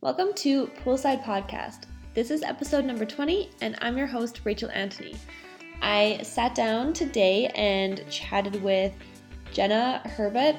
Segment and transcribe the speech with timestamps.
[0.00, 1.86] Welcome to Poolside Podcast.
[2.14, 5.16] This is episode number 20, and I'm your host, Rachel Anthony.
[5.82, 8.94] I sat down today and chatted with
[9.52, 10.54] Jenna Herbert,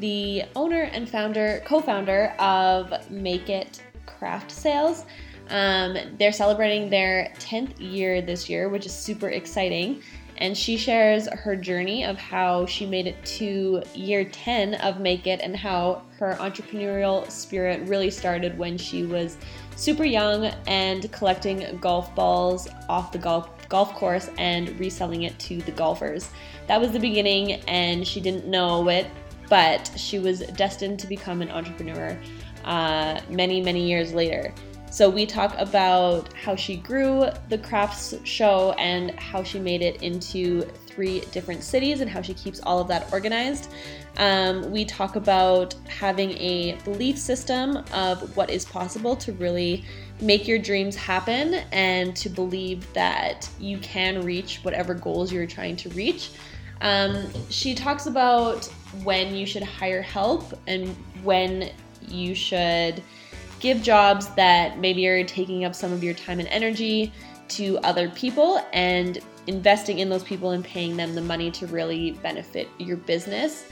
[0.00, 5.04] the owner and founder, co founder of Make It Craft Sales.
[5.50, 10.02] Um, they're celebrating their 10th year this year, which is super exciting
[10.40, 15.26] and she shares her journey of how she made it to year 10 of Make
[15.26, 19.36] It and how her entrepreneurial spirit really started when she was
[19.76, 25.58] super young and collecting golf balls off the golf golf course and reselling it to
[25.62, 26.30] the golfers.
[26.66, 29.06] That was the beginning and she didn't know it,
[29.48, 32.18] but she was destined to become an entrepreneur
[32.64, 34.52] uh, many, many years later.
[34.90, 40.02] So we talk about how she grew the crafts show and how she made it
[40.02, 43.70] into three different cities and how she keeps all of that organized.
[44.16, 49.84] Um, we talk about having a belief system of what is possible to really
[50.20, 55.76] make your dreams happen and to believe that you can reach whatever goals you're trying
[55.76, 56.32] to reach.
[56.80, 58.66] Um, she talks about
[59.04, 60.88] when you should hire help and
[61.22, 61.70] when
[62.08, 63.02] you should
[63.60, 67.12] give jobs that maybe are taking up some of your time and energy
[67.48, 72.12] to other people and investing in those people and paying them the money to really
[72.12, 73.66] benefit your business.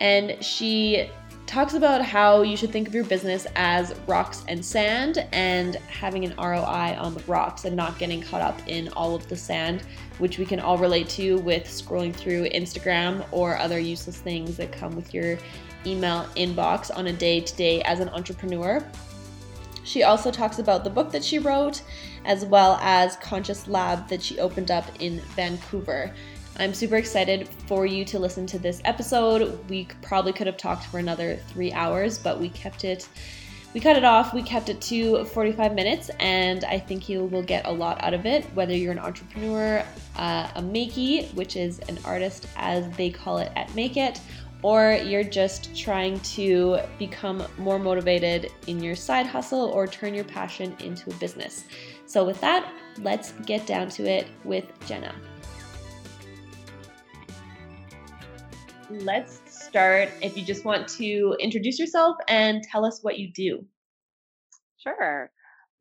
[0.00, 1.10] And she
[1.48, 6.26] talks about how you should think of your business as rocks and sand and having
[6.26, 9.82] an ROI on the rocks and not getting caught up in all of the sand,
[10.18, 14.72] which we can all relate to with scrolling through Instagram or other useless things that
[14.72, 15.38] come with your
[15.86, 18.84] email inbox on a day to day as an entrepreneur.
[19.84, 21.80] She also talks about the book that she wrote,
[22.26, 26.12] as well as Conscious Lab that she opened up in Vancouver.
[26.60, 29.58] I'm super excited for you to listen to this episode.
[29.70, 33.08] We probably could have talked for another three hours, but we kept it,
[33.74, 34.34] we cut it off.
[34.34, 38.12] We kept it to 45 minutes, and I think you will get a lot out
[38.12, 38.44] of it.
[38.54, 39.84] Whether you're an entrepreneur,
[40.16, 44.20] uh, a makey, which is an artist as they call it at Make It,
[44.62, 50.24] or you're just trying to become more motivated in your side hustle or turn your
[50.24, 51.66] passion into a business.
[52.06, 55.14] So, with that, let's get down to it with Jenna.
[58.90, 63.66] Let's start if you just want to introduce yourself and tell us what you do.
[64.78, 65.30] Sure.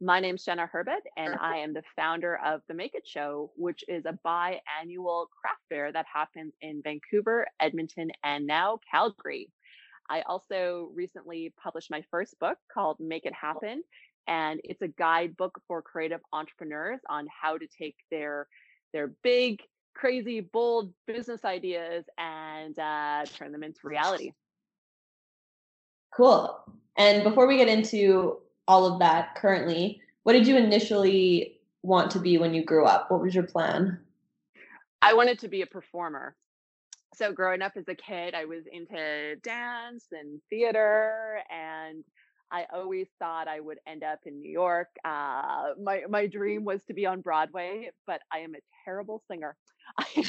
[0.02, 3.86] My name's Jenna Herbert, and I am the founder of the Make It Show, which
[3.88, 9.54] is a biannual craft fair that happens in Vancouver, Edmonton, and now Calgary.
[10.10, 13.84] I also recently published my first book called Make It Happen,
[14.28, 18.48] and it's a guidebook for creative entrepreneurs on how to take their
[18.94, 19.62] their big,
[19.98, 24.32] crazy, bold business ideas and uh, turn them into reality.
[26.16, 26.58] Cool.
[26.98, 28.38] And before we get into
[28.68, 30.02] all of that currently.
[30.24, 33.10] What did you initially want to be when you grew up?
[33.10, 34.00] What was your plan?
[35.02, 36.36] I wanted to be a performer.
[37.16, 42.04] So growing up as a kid, I was into dance and theater and
[42.52, 44.88] I always thought I would end up in New York.
[45.04, 49.58] Uh, my my dream was to be on Broadway, but I am a terrible singer.
[50.00, 50.24] I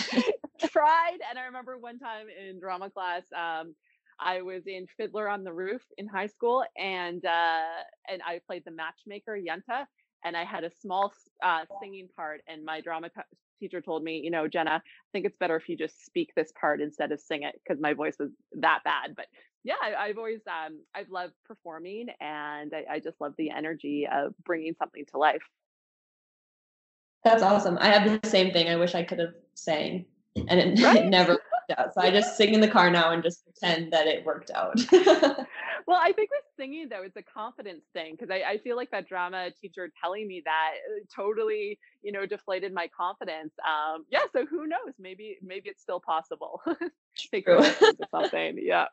[0.66, 3.74] tried, and I remember one time in drama class, um,
[4.20, 8.64] I was in Fiddler on the Roof in high school, and uh, and I played
[8.64, 9.84] the matchmaker Yenta,
[10.24, 11.12] and I had a small
[11.44, 12.41] uh, singing part.
[12.48, 13.20] And my drama t-
[13.60, 14.80] teacher told me, you know, Jenna, I
[15.12, 17.94] think it's better if you just speak this part instead of sing it because my
[17.94, 19.14] voice was that bad.
[19.16, 19.26] But
[19.64, 24.08] yeah, I, have always um, I've loved performing, and I, I just love the energy
[24.10, 25.42] of bringing something to life.
[27.24, 27.78] That's awesome.
[27.80, 28.68] I have the same thing.
[28.68, 30.06] I wish I could have sang,
[30.48, 31.04] and it, right?
[31.04, 31.32] it never
[31.69, 31.94] worked out.
[31.94, 34.80] So I just sing in the car now and just pretend that it worked out.
[34.92, 38.91] well, I think with singing though, it's a confidence thing because I, I, feel like
[38.91, 43.52] that drama teacher telling me that uh, totally, you know, deflated my confidence.
[43.66, 44.94] Um, yeah, so who knows?
[44.98, 46.62] Maybe maybe it's still possible.
[47.32, 47.47] Take
[48.10, 48.58] something.
[48.60, 48.86] Yeah.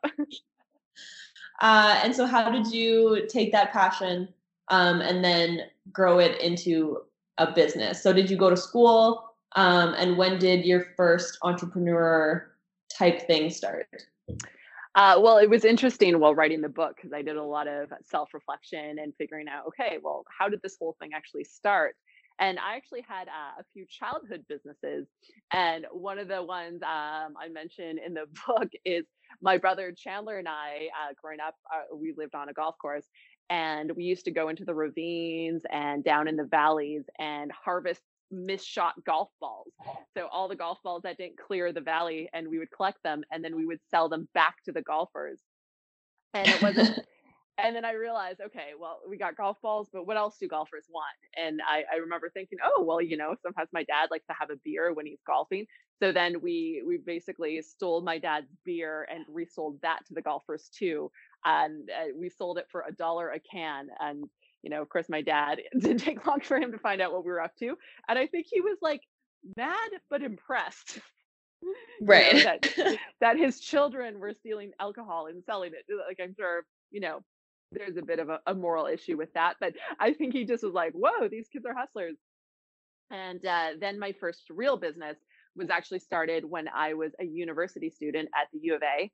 [1.60, 4.28] Uh, and so, how did you take that passion
[4.68, 5.62] um, and then
[5.92, 6.98] grow it into
[7.38, 8.02] a business?
[8.02, 9.25] So, did you go to school?
[9.54, 12.50] Um, and when did your first entrepreneur
[12.92, 13.86] type thing start?
[14.96, 17.92] Uh, well, it was interesting while writing the book because I did a lot of
[18.04, 21.96] self reflection and figuring out, okay, well, how did this whole thing actually start?
[22.38, 25.06] And I actually had uh, a few childhood businesses.
[25.52, 29.04] And one of the ones um, I mentioned in the book is
[29.42, 33.06] my brother Chandler and I, uh, growing up, uh, we lived on a golf course.
[33.48, 38.02] And we used to go into the ravines and down in the valleys and harvest
[38.32, 39.72] misshot golf balls.
[40.16, 43.22] So all the golf balls that didn't clear the valley, and we would collect them,
[43.30, 45.40] and then we would sell them back to the golfers.
[46.34, 46.98] And it wasn't.
[47.58, 50.86] and then I realized, okay, well, we got golf balls, but what else do golfers
[50.90, 51.06] want?
[51.36, 54.50] And I, I remember thinking, oh, well, you know, sometimes my dad likes to have
[54.50, 55.66] a beer when he's golfing.
[55.98, 60.68] So then we we basically stole my dad's beer and resold that to the golfers
[60.76, 61.10] too.
[61.44, 63.88] And uh, we sold it for a dollar a can.
[64.00, 64.24] And
[64.66, 67.24] you know, of course, my dad didn't take long for him to find out what
[67.24, 67.78] we were up to.
[68.08, 69.00] And I think he was like
[69.56, 70.98] mad but impressed.
[72.02, 72.34] Right.
[72.34, 75.84] You know, that, that his children were stealing alcohol and selling it.
[76.08, 77.20] Like I'm sure, you know,
[77.70, 79.54] there's a bit of a, a, moral issue with that.
[79.60, 82.16] But I think he just was like, whoa, these kids are hustlers.
[83.12, 85.16] And uh, then my first real business
[85.54, 89.12] was actually started when I was a university student at the U of A,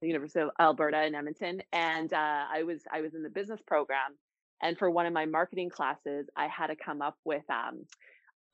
[0.00, 3.60] the University of Alberta in Edmonton, and uh, I was I was in the business
[3.66, 4.16] program.
[4.62, 7.84] And for one of my marketing classes, I had to come up with um,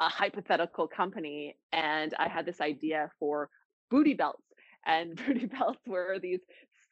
[0.00, 3.50] a hypothetical company, and I had this idea for
[3.90, 4.42] booty belts.
[4.86, 6.40] And booty belts were these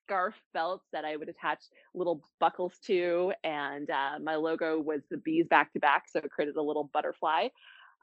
[0.02, 1.60] scarf belts that I would attach
[1.94, 6.30] little buckles to, and uh, my logo was the bees back to back, so it
[6.30, 7.48] created a little butterfly.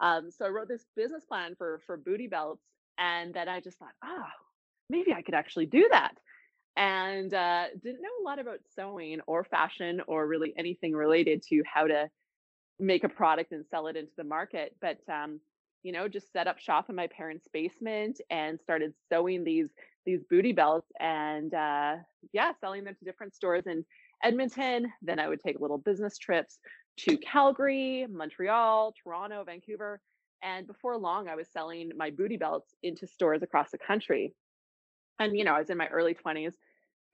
[0.01, 2.63] Um, so I wrote this business plan for for booty belts,
[2.97, 4.25] and then I just thought, oh,
[4.89, 6.13] maybe I could actually do that.
[6.75, 11.61] And uh, didn't know a lot about sewing or fashion or really anything related to
[11.71, 12.09] how to
[12.79, 14.75] make a product and sell it into the market.
[14.81, 15.39] But um,
[15.83, 19.69] you know, just set up shop in my parents' basement and started sewing these
[20.05, 21.95] these booty belts and uh,
[22.31, 23.85] yeah, selling them to different stores in
[24.23, 24.91] Edmonton.
[25.01, 26.57] Then I would take little business trips
[26.99, 30.01] to Calgary, Montreal, Toronto, Vancouver.
[30.41, 34.33] And before long, I was selling my booty belts into stores across the country.
[35.19, 36.53] And, you know, I was in my early 20s,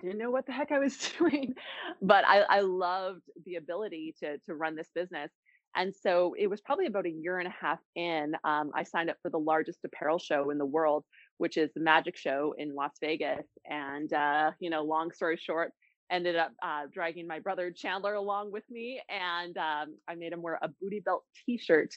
[0.01, 1.53] didn't know what the heck I was doing,
[2.01, 5.31] but I, I loved the ability to, to run this business.
[5.75, 9.09] And so it was probably about a year and a half in, um, I signed
[9.11, 11.05] up for the largest apparel show in the world,
[11.37, 13.45] which is the Magic Show in Las Vegas.
[13.69, 15.71] And, uh, you know, long story short,
[16.11, 20.41] ended up uh, dragging my brother Chandler along with me, and um, I made him
[20.41, 21.93] wear a booty belt T-shirt,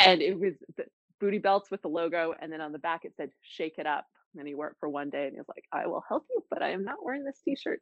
[0.00, 0.54] and it was
[1.20, 4.06] booty belts with the logo, and then on the back it said "Shake it up."
[4.38, 6.42] And he wore it for one day, and he was like, "I will help you,
[6.50, 7.80] but I am not wearing this T-shirt."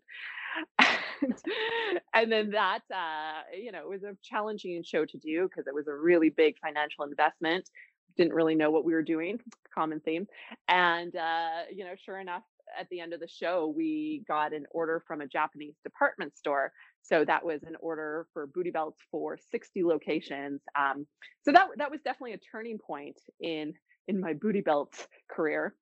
[2.14, 5.74] and then that, uh, you know, it was a challenging show to do because it
[5.74, 7.70] was a really big financial investment.
[8.16, 9.38] Didn't really know what we were doing.
[9.74, 10.26] Common theme,
[10.68, 12.42] and uh, you know, sure enough,
[12.78, 16.72] at the end of the show, we got an order from a Japanese department store.
[17.02, 20.60] So that was an order for booty belts for 60 locations.
[20.78, 21.06] Um,
[21.42, 23.74] so that that was definitely a turning point in
[24.08, 25.74] in my booty belt career.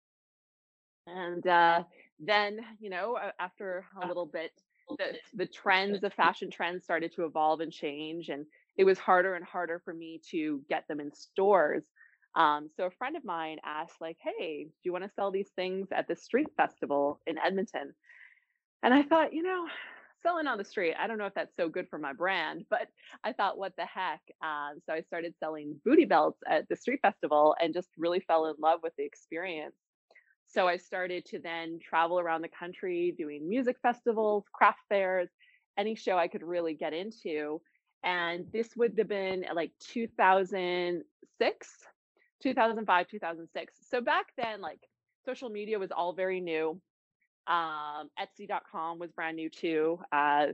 [1.16, 1.84] And uh,
[2.20, 4.52] then, you know, after a little bit,
[4.98, 8.46] the, the trends, the fashion trends started to evolve and change, and
[8.76, 11.84] it was harder and harder for me to get them in stores.
[12.34, 15.50] Um, so a friend of mine asked, like, hey, do you want to sell these
[15.56, 17.94] things at the street festival in Edmonton?
[18.82, 19.66] And I thought, you know,
[20.22, 22.88] selling on the street, I don't know if that's so good for my brand, but
[23.24, 24.20] I thought, what the heck?
[24.42, 28.46] Um, so I started selling booty belts at the street festival and just really fell
[28.46, 29.74] in love with the experience.
[30.48, 35.28] So I started to then travel around the country doing music festivals, craft fairs,
[35.76, 37.60] any show I could really get into.
[38.02, 41.68] And this would have been like 2006
[42.42, 44.78] 2005 2006 so back then like
[45.24, 46.80] social media was all very new
[47.46, 50.46] um, etsy.com was brand new too uh,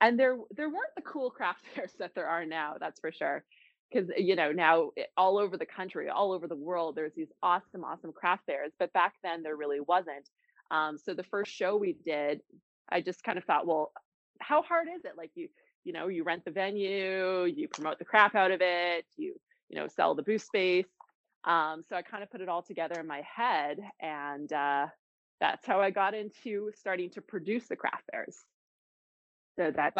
[0.00, 3.44] and there there weren't the cool craft fairs that there are now that's for sure
[3.92, 7.32] because you know now it, all over the country all over the world there's these
[7.42, 10.28] awesome awesome craft fairs but back then there really wasn't.
[10.70, 12.40] Um, so the first show we did
[12.88, 13.92] i just kind of thought well
[14.40, 15.12] how hard is it?
[15.16, 15.48] Like you
[15.84, 19.34] you know you rent the venue you promote the crap out of it you
[19.68, 20.86] you know sell the booth space.
[21.44, 24.86] Um, so I kind of put it all together in my head, and uh,
[25.40, 28.36] that's how I got into starting to produce the craft fairs.
[29.56, 29.94] So that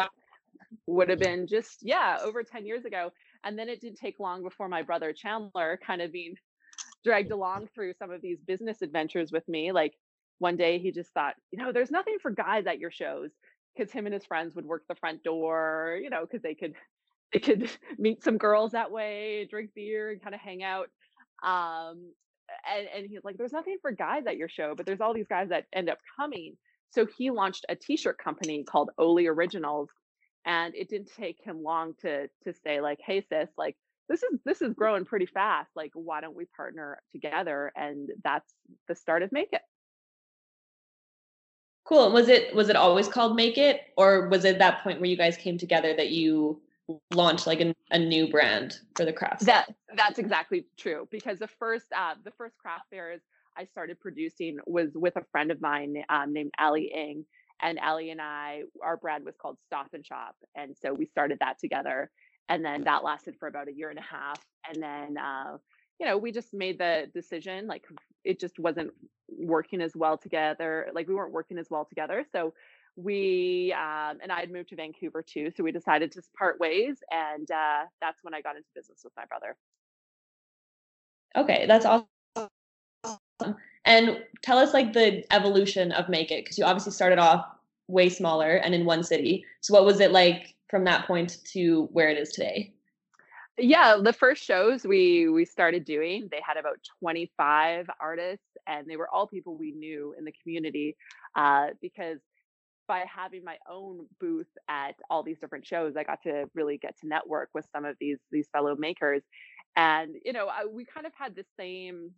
[0.87, 3.11] would have been just yeah over 10 years ago
[3.43, 6.35] and then it didn't take long before my brother chandler kind of being
[7.03, 9.93] dragged along through some of these business adventures with me like
[10.39, 13.31] one day he just thought you know there's nothing for guys at your shows
[13.75, 16.73] because him and his friends would work the front door you know because they could
[17.33, 20.89] they could meet some girls that way drink beer and kind of hang out
[21.43, 22.11] um,
[22.71, 25.27] and, and he's like, there's nothing for guys at your show, but there's all these
[25.27, 26.55] guys that end up coming.
[26.91, 29.89] So he launched a t-shirt company called Oli Originals.
[30.45, 33.75] And it didn't take him long to to say, like, hey sis, like
[34.09, 35.69] this is this is growing pretty fast.
[35.75, 37.71] Like, why don't we partner together?
[37.75, 38.53] And that's
[38.87, 39.61] the start of Make It.
[41.85, 42.05] Cool.
[42.05, 45.09] And was it was it always called Make It, or was it that point where
[45.09, 46.61] you guys came together that you
[47.13, 51.47] launch like a, a new brand for the craft that that's exactly true because the
[51.47, 53.21] first uh, the first craft fairs
[53.57, 57.25] i started producing was with a friend of mine um, named ali ing
[57.61, 60.35] and Ellie and I, our brand was called Stop and Shop.
[60.55, 62.11] And so we started that together.
[62.49, 64.39] And then that lasted for about a year and a half.
[64.69, 65.57] And then, uh,
[65.99, 67.85] you know, we just made the decision like
[68.23, 68.91] it just wasn't
[69.27, 70.87] working as well together.
[70.93, 72.23] Like we weren't working as well together.
[72.31, 72.53] So
[72.95, 75.51] we, um, and I had moved to Vancouver too.
[75.55, 76.97] So we decided to part ways.
[77.11, 79.55] And uh, that's when I got into business with my brother.
[81.35, 81.65] Okay.
[81.67, 82.07] That's awesome.
[83.85, 87.45] And tell us like the evolution of Make It, because you obviously started off
[87.87, 89.45] way smaller and in one city.
[89.61, 92.73] So what was it like from that point to where it is today?
[93.59, 98.97] Yeah, the first shows we we started doing, they had about 25 artists and they
[98.97, 100.95] were all people we knew in the community
[101.35, 102.19] uh, because
[102.87, 106.99] by having my own booth at all these different shows, I got to really get
[106.99, 109.23] to network with some of these these fellow makers.
[109.75, 112.11] And you know, I, we kind of had the same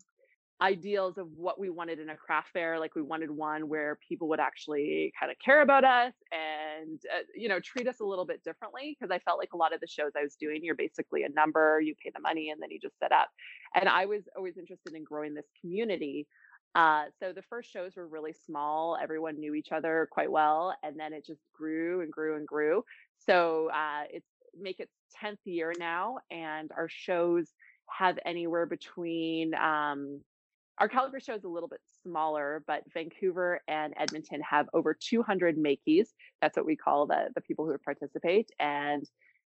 [0.62, 4.28] ideals of what we wanted in a craft fair like we wanted one where people
[4.28, 8.26] would actually kind of care about us and uh, you know treat us a little
[8.26, 10.76] bit differently because i felt like a lot of the shows i was doing you're
[10.76, 13.30] basically a number you pay the money and then you just set up.
[13.74, 16.28] And i was always interested in growing this community
[16.76, 21.00] uh, so the first shows were really small everyone knew each other quite well and
[21.00, 22.84] then it just grew and grew and grew.
[23.18, 24.28] So uh, it's
[24.60, 24.90] make it
[25.24, 27.52] 10th year now and our shows
[27.90, 30.22] have anywhere between um,
[30.80, 35.58] our Calgary show is a little bit smaller, but Vancouver and Edmonton have over 200
[35.58, 36.14] makeys.
[36.42, 38.50] That's what we call the the people who participate.
[38.60, 39.04] And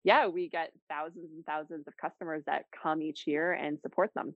[0.04, 4.36] yeah, we get thousands and thousands of customers that come each year and support them.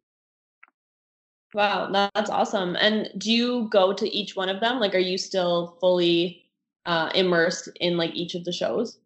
[1.53, 2.75] Wow, that's awesome.
[2.79, 4.79] And do you go to each one of them?
[4.79, 6.43] Like, are you still fully
[6.85, 8.99] uh, immersed in like each of the shows?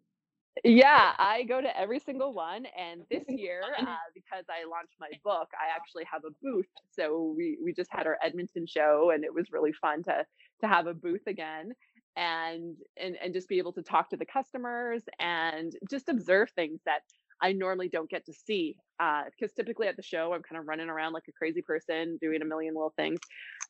[0.62, 5.10] Yeah, I go to every single one, and this year, uh, because I launched my
[5.24, 6.68] book, I actually have a booth.
[6.92, 10.24] So we we just had our Edmonton show, and it was really fun to
[10.60, 11.72] to have a booth again,
[12.16, 16.80] and and and just be able to talk to the customers and just observe things
[16.86, 17.00] that
[17.42, 20.68] I normally don't get to see because uh, typically at the show I'm kind of
[20.68, 23.18] running around like a crazy person doing a million little things.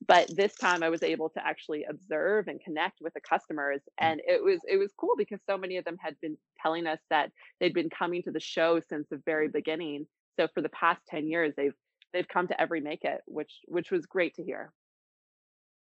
[0.07, 4.07] But this time I was able to actually observe and connect with the customers, mm.
[4.07, 6.99] and it was it was cool because so many of them had been telling us
[7.11, 7.31] that
[7.61, 10.07] they'd been coming to the show since the very beginning.
[10.39, 11.75] So for the past ten years they've
[12.13, 14.73] they've come to every make it, which which was great to hear.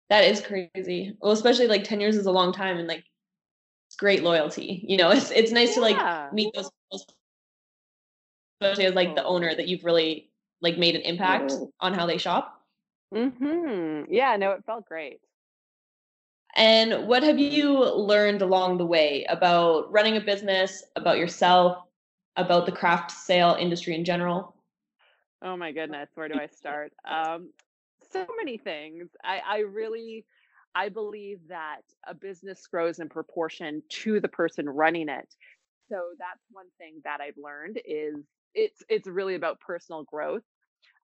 [0.09, 1.17] That is crazy.
[1.21, 3.03] Well, especially like ten years is a long time, and like
[3.97, 4.83] great loyalty.
[4.87, 5.75] You know, it's it's nice yeah.
[5.75, 7.05] to like meet those people
[8.61, 10.31] especially as like the owner that you've really
[10.61, 12.56] like made an impact on how they shop.
[13.13, 14.07] Mhm.
[14.09, 15.21] Yeah, no, it felt great.
[16.55, 21.85] And what have you learned along the way about running a business, about yourself,
[22.35, 24.55] about the craft sale industry in general?
[25.43, 26.93] Oh my goodness, where do I start?
[27.05, 27.51] Um,
[28.11, 29.09] so many things.
[29.23, 30.25] I, I really,
[30.75, 35.33] I believe that a business grows in proportion to the person running it.
[35.89, 40.43] So that's one thing that I've learned is it's it's really about personal growth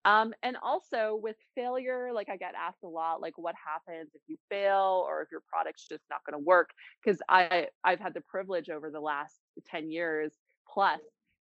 [0.05, 4.22] um, and also with failure, like I get asked a lot, like what happens if
[4.27, 6.72] you fail or if your product's just not going to work?
[7.03, 10.33] Because I I've had the privilege over the last ten years
[10.67, 11.00] plus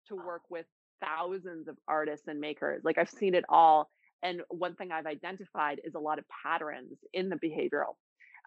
[0.08, 0.66] to work with
[1.02, 2.82] thousands of artists and makers.
[2.84, 3.90] Like I've seen it all,
[4.24, 7.96] and one thing I've identified is a lot of patterns in the behavioral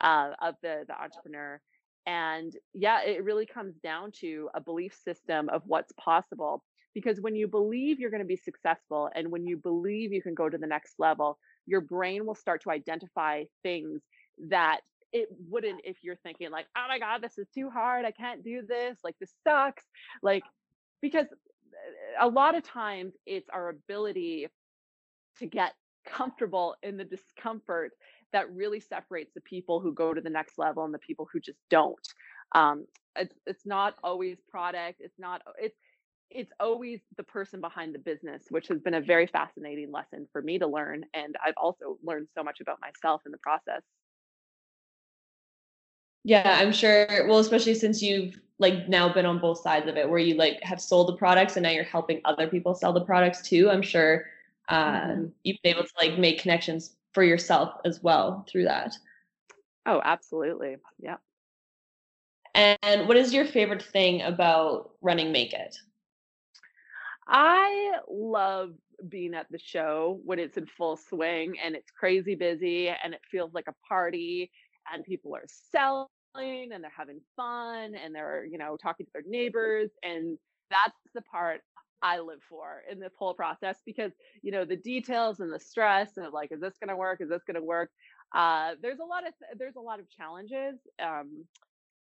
[0.03, 1.59] uh, of the the entrepreneur.
[2.05, 6.65] And yeah, it really comes down to a belief system of what's possible
[6.95, 10.35] because when you believe you're going to be successful and when you believe you can
[10.35, 14.03] go to the next level your brain will start to identify things
[14.49, 14.81] that
[15.13, 18.43] it wouldn't if you're thinking like oh my god this is too hard i can't
[18.43, 19.85] do this like this sucks
[20.23, 20.43] like
[21.01, 24.49] because uh, a lot of times it's our ability
[25.39, 25.73] to get
[26.05, 27.93] comfortable in the discomfort
[28.33, 31.39] that really separates the people who go to the next level and the people who
[31.39, 32.09] just don't
[32.55, 35.77] um it's it's not always product it's not it's
[36.35, 40.43] it's always the person behind the business, which has been a very fascinating lesson for
[40.43, 41.05] me to learn.
[41.15, 43.83] And I've also learned so much about myself in the process.
[46.25, 47.27] Yeah, I'm sure.
[47.29, 50.63] Well, especially since you've like now been on both sides of it, where you like
[50.63, 53.69] have sold the products and now you're helping other people sell the products too.
[53.69, 54.27] I'm sure
[54.69, 55.27] uh, mm-hmm.
[55.43, 58.95] you've been able to like make connections for yourself as well through that.
[59.87, 60.77] Oh, absolutely.
[61.01, 61.17] Yeah.
[62.55, 65.77] And what is your favorite thing about running Make It?
[67.27, 68.73] I love
[69.09, 73.21] being at the show when it's in full swing and it's crazy busy and it
[73.31, 74.51] feels like a party
[74.93, 79.23] and people are selling and they're having fun and they're, you know, talking to their
[79.27, 79.91] neighbors.
[80.03, 80.39] And
[80.71, 81.61] that's the part
[82.03, 84.13] I live for in this whole process because,
[84.43, 87.21] you know, the details and the stress of like, is this going to work?
[87.21, 87.91] Is this going to work?
[88.35, 90.81] Uh, there's a lot of, there's a lot of challenges.
[91.03, 91.45] Um,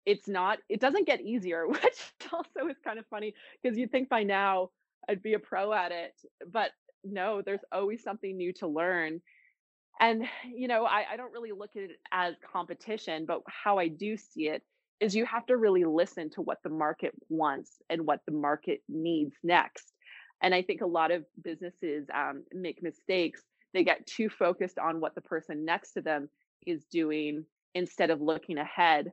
[0.04, 4.08] it's not it doesn't get easier which also is kind of funny because you'd think
[4.08, 4.68] by now
[5.08, 6.14] i'd be a pro at it
[6.50, 6.70] but
[7.04, 9.20] no there's always something new to learn.
[10.00, 13.88] And you know I, I don't really look at it as competition but how i
[13.88, 14.62] do see it
[15.00, 18.82] is you have to really listen to what the market wants and what the market
[18.88, 19.92] needs next.
[20.42, 23.42] And i think a lot of businesses um, make mistakes.
[23.74, 26.28] They get too focused on what the person next to them
[26.66, 27.44] is doing
[27.74, 29.12] instead of looking ahead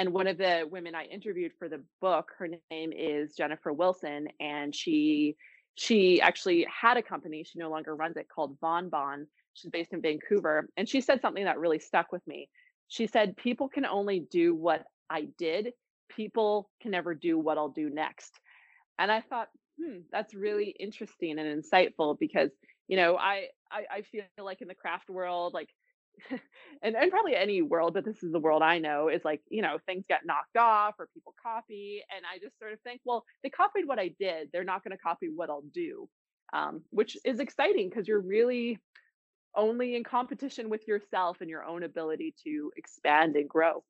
[0.00, 4.28] and one of the women I interviewed for the book, her name is Jennifer Wilson,
[4.40, 5.36] and she
[5.74, 7.44] she actually had a company.
[7.44, 9.26] She no longer runs it called Bon Bon.
[9.52, 12.48] She's based in Vancouver, and she said something that really stuck with me.
[12.88, 15.74] She said, "People can only do what I did.
[16.08, 18.40] People can never do what I'll do next."
[18.98, 22.48] And I thought, hmm, that's really interesting and insightful because
[22.88, 25.68] you know I, I I feel like in the craft world, like
[26.82, 29.62] and, and probably any world, but this is the world I know, is like, you
[29.62, 32.02] know, things get knocked off or people copy.
[32.14, 34.48] And I just sort of think, well, they copied what I did.
[34.52, 36.08] They're not going to copy what I'll do,
[36.52, 38.78] um, which is exciting because you're really
[39.56, 43.82] only in competition with yourself and your own ability to expand and grow.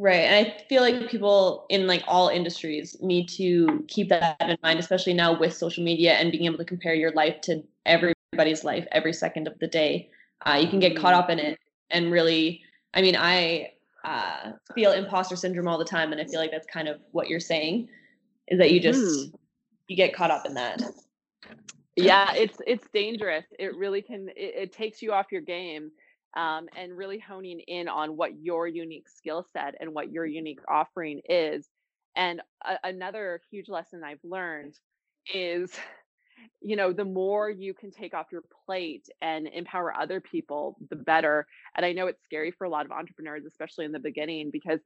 [0.00, 0.20] Right.
[0.20, 4.78] And I feel like people in like all industries need to keep that in mind,
[4.78, 8.64] especially now with social media and being able to compare your life to every everybody's
[8.64, 10.10] life every second of the day.
[10.46, 11.58] Uh, you can get caught up in it
[11.90, 12.62] and really,
[12.94, 13.72] I mean, I
[14.04, 17.28] uh, feel imposter syndrome all the time, and I feel like that's kind of what
[17.28, 17.88] you're saying
[18.48, 19.32] is that you just mm.
[19.88, 20.82] you get caught up in that.
[21.96, 23.44] Yeah, it's it's dangerous.
[23.58, 24.28] It really can.
[24.30, 25.90] It, it takes you off your game.
[26.36, 30.60] Um, and really honing in on what your unique skill set and what your unique
[30.68, 31.66] offering is.
[32.14, 34.74] And a- another huge lesson I've learned
[35.34, 35.72] is
[36.60, 40.96] you know the more you can take off your plate and empower other people the
[40.96, 41.46] better.
[41.76, 44.80] And i know it's scary for a lot of entrepreneurs especially in the beginning because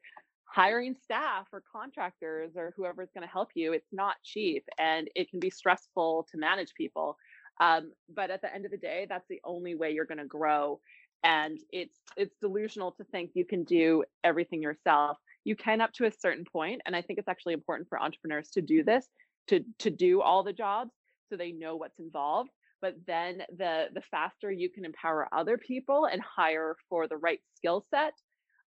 [0.44, 5.30] hiring staff or contractors or whoever's going to help you it's not cheap and it
[5.30, 7.16] can be stressful to manage people.
[7.60, 10.26] Um, but at the end of the day that's the only way you're going to
[10.26, 10.80] grow
[11.24, 15.18] and it's it's delusional to think you can do everything yourself.
[15.44, 18.50] You can up to a certain point and i think it's actually important for entrepreneurs
[18.50, 19.06] to do this
[19.48, 20.92] to to do all the jobs
[21.32, 22.50] so they know what's involved
[22.82, 27.40] but then the the faster you can empower other people and hire for the right
[27.56, 28.12] skill set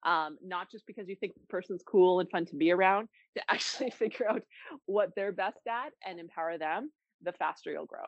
[0.06, 3.44] um, not just because you think the person's cool and fun to be around to
[3.50, 4.42] actually figure out
[4.86, 6.92] what they're best at and empower them
[7.24, 8.06] the faster you'll grow.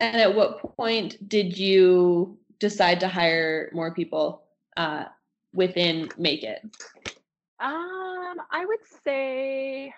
[0.00, 4.42] And at what point did you decide to hire more people
[4.76, 5.04] uh,
[5.54, 6.60] within make it?
[7.60, 9.92] Um i would say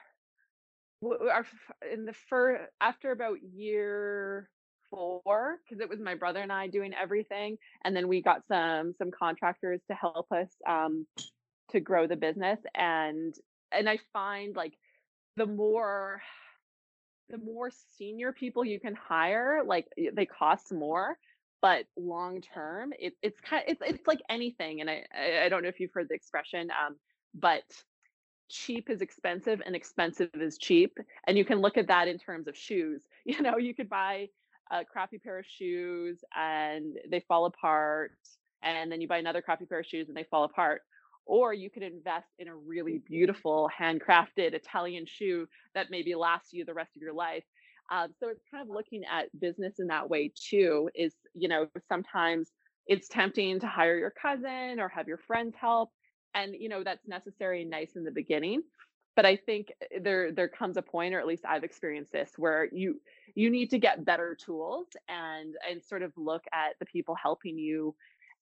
[1.33, 1.47] our
[1.93, 4.49] in the first after about year
[4.91, 8.95] four because it was my brother and I doing everything, and then we got some
[8.99, 11.07] some contractors to help us um,
[11.71, 13.35] to grow the business, and
[13.73, 14.75] and I find like
[15.37, 16.23] the more
[17.31, 21.17] the more senior people you can hire, like they cost more,
[21.63, 25.05] but long term, it, it's kind of, it's it's like anything, and I
[25.45, 26.97] I don't know if you've heard the expression, um,
[27.35, 27.65] but
[28.49, 30.97] cheap is expensive and expensive is cheap.
[31.27, 33.03] And you can look at that in terms of shoes.
[33.27, 34.29] You know, you could buy
[34.71, 38.13] a crappy pair of shoes and they fall apart.
[38.63, 40.83] And then you buy another crappy pair of shoes and they fall apart.
[41.27, 46.65] Or you could invest in a really beautiful handcrafted Italian shoe that maybe lasts you
[46.65, 47.45] the rest of your life.
[47.91, 50.91] Um, so it's kind of looking at business in that way too.
[50.95, 52.51] Is you know sometimes
[52.87, 55.91] it's tempting to hire your cousin or have your friends help,
[56.35, 58.63] and you know that's necessary and nice in the beginning
[59.17, 62.33] but i think eh, there there comes a point or at least i've experienced this
[62.37, 63.01] where you
[63.35, 67.59] you need to get better tools and and sort of look at the people helping
[67.59, 67.95] you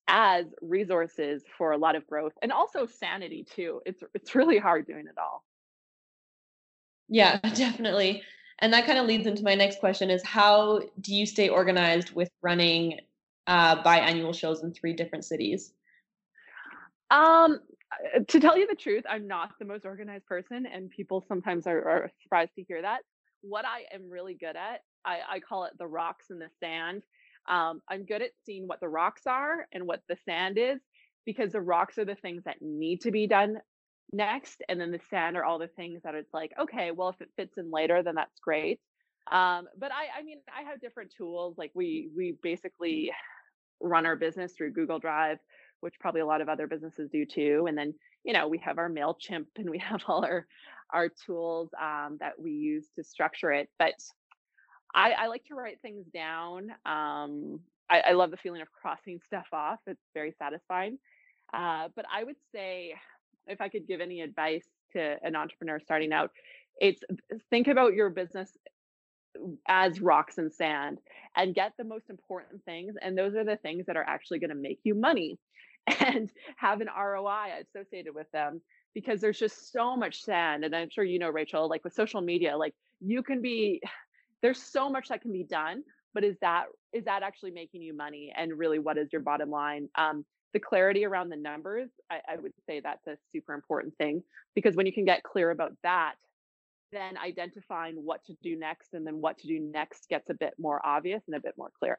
[0.09, 4.87] as resources for a lot of growth and also sanity too it's it's really hard
[4.87, 5.45] doing it all.
[7.09, 8.23] Yeah definitely
[8.59, 12.15] and that kind of leads into my next question is how do you stay organized
[12.15, 13.01] with running
[13.49, 15.73] uh, biannual shows in three different cities?
[17.11, 17.59] Um
[18.29, 21.89] to tell you the truth, I'm not the most organized person, and people sometimes are,
[21.89, 23.01] are surprised to hear that.
[23.43, 27.03] What I am really good at, I, I call it the rocks and the sand.
[27.49, 30.81] Um, I'm good at seeing what the rocks are and what the sand is,
[31.27, 33.57] because the rocks are the things that need to be done
[34.13, 37.21] next, and then the sand are all the things that it's like, okay, well, if
[37.21, 38.79] it fits in later, then that's great.
[39.31, 41.57] Um, but I, I mean, I have different tools.
[41.57, 43.13] Like we, we basically
[43.81, 45.39] run our business through Google Drive
[45.83, 47.67] which probably a lot of other businesses do too.
[47.69, 47.93] And then,
[48.23, 50.47] you know, we have our MailChimp and we have all our
[50.91, 53.71] our tools um, that we use to structure it.
[53.79, 53.95] But
[54.95, 56.71] I, I like to write things down.
[56.85, 59.79] Um, I, I, love the feeling of crossing stuff off.
[59.87, 60.99] It's very satisfying.
[61.55, 62.95] Uh, but I would say,
[63.47, 66.31] if I could give any advice to an entrepreneur starting out,
[66.79, 67.03] it's
[67.49, 68.51] think about your business
[69.67, 70.99] as rocks and sand
[71.37, 72.95] and get the most important things.
[73.01, 75.39] And those are the things that are actually going to make you money
[75.87, 78.61] and have an ROI associated with them
[78.95, 80.65] because there's just so much sand.
[80.65, 83.81] And I'm sure you know, Rachel, like with social media, like you can be,
[84.43, 85.83] there's so much that can be done,
[86.15, 88.33] but is that is that actually making you money?
[88.37, 89.89] And really, what is your bottom line?
[89.95, 94.23] Um, the clarity around the numbers, I, I would say that's a super important thing
[94.55, 96.15] because when you can get clear about that,
[96.93, 100.53] then identifying what to do next and then what to do next gets a bit
[100.59, 101.99] more obvious and a bit more clear.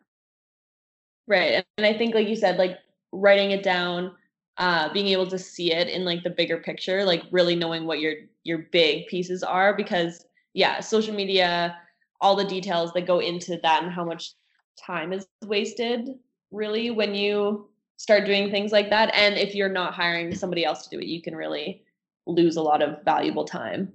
[1.28, 1.66] Right.
[1.78, 2.78] And I think like you said, like
[3.14, 4.12] writing it down,
[4.58, 8.00] uh, being able to see it in like the bigger picture, like really knowing what
[8.00, 11.78] your your big pieces are because yeah, social media,
[12.22, 14.34] all the details that go into that and how much
[14.78, 16.10] time is wasted
[16.52, 19.14] really when you start doing things like that.
[19.16, 21.84] And if you're not hiring somebody else to do it, you can really
[22.28, 23.92] lose a lot of valuable time.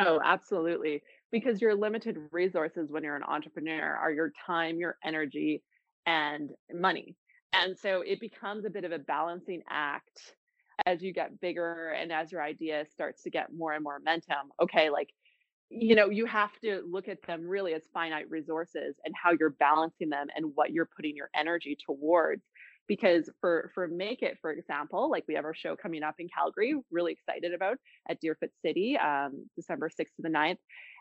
[0.00, 1.02] Oh, absolutely.
[1.30, 5.62] Because your limited resources when you're an entrepreneur are your time, your energy,
[6.06, 7.16] and money.
[7.62, 10.34] And so it becomes a bit of a balancing act
[10.86, 14.50] as you get bigger and as your idea starts to get more and more momentum.
[14.60, 15.10] Okay, like,
[15.70, 19.50] you know, you have to look at them really as finite resources and how you're
[19.50, 22.42] balancing them and what you're putting your energy towards
[22.86, 26.28] because for for make it for example like we have our show coming up in
[26.28, 30.58] calgary really excited about at deerfoot city um december 6th to the 9th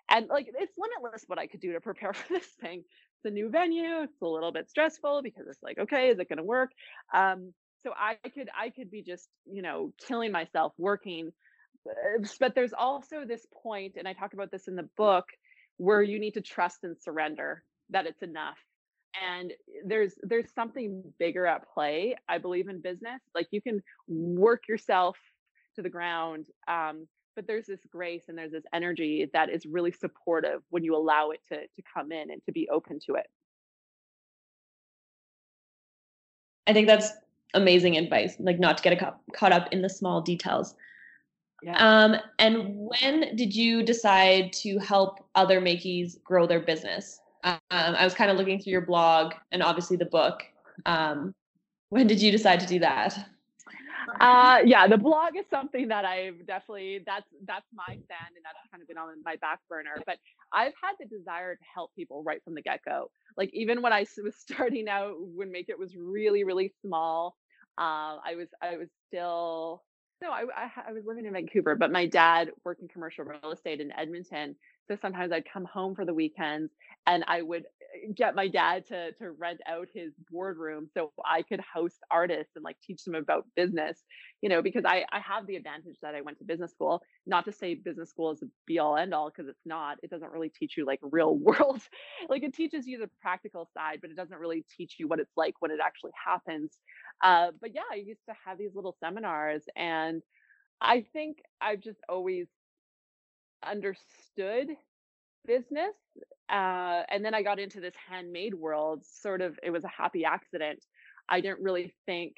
[0.09, 2.83] and like it's limitless what i could do to prepare for this thing
[3.25, 6.38] a new venue it's a little bit stressful because it's like okay is it going
[6.38, 6.71] to work?
[7.13, 11.31] Um so i could i could be just you know killing myself working
[11.89, 15.25] uh, but there's also this point and i talk about this in the book
[15.77, 18.57] where you need to trust and surrender that it's enough.
[19.31, 19.53] And
[19.86, 23.21] there's there's something bigger at play i believe in business.
[23.36, 25.17] Like you can work yourself
[25.75, 29.91] to the ground um, but there's this grace and there's this energy that is really
[29.91, 33.27] supportive when you allow it to to come in and to be open to it
[36.67, 37.11] i think that's
[37.53, 40.75] amazing advice like not to get ca- caught up in the small details
[41.63, 41.77] yeah.
[41.77, 47.21] Um, and when did you decide to help other makeys grow their business?
[47.45, 50.43] Um, I was kind of looking through your blog and obviously the book.
[50.85, 51.33] Um,
[51.89, 53.29] when did you decide to do that?
[54.19, 58.58] Uh, yeah, the blog is something that I've definitely that's that's my stand and that's
[58.71, 60.02] kind of been on my back burner.
[60.06, 60.17] But
[60.54, 63.12] I've had the desire to help people right from the get go.
[63.38, 67.36] Like even when I was starting out, when Make It was really really small,
[67.78, 69.84] uh, I was I was still
[70.21, 73.52] no, I, I, I was living in Vancouver, but my dad worked in commercial real
[73.52, 74.56] estate in Edmonton.
[74.88, 76.71] So sometimes I'd come home for the weekends
[77.08, 77.65] and I would
[78.15, 82.63] get my dad to to rent out his boardroom so I could host artists and
[82.63, 84.03] like teach them about business,
[84.41, 87.01] you know, because I I have the advantage that I went to business school.
[87.25, 89.97] Not to say business school is a be all end all because it's not.
[90.03, 91.82] It doesn't really teach you like real world.
[92.29, 95.34] like it teaches you the practical side, but it doesn't really teach you what it's
[95.38, 96.77] like when it actually happens.
[97.23, 100.21] Uh, but yeah, I used to have these little seminars and
[100.82, 102.47] I think I've just always
[103.65, 104.67] understood
[105.45, 105.95] business
[106.53, 110.25] uh, and then i got into this handmade world sort of it was a happy
[110.25, 110.83] accident.
[111.29, 112.35] I didn't really think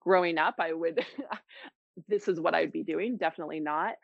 [0.00, 1.04] growing up i would
[2.08, 3.94] this is what i'd be doing definitely not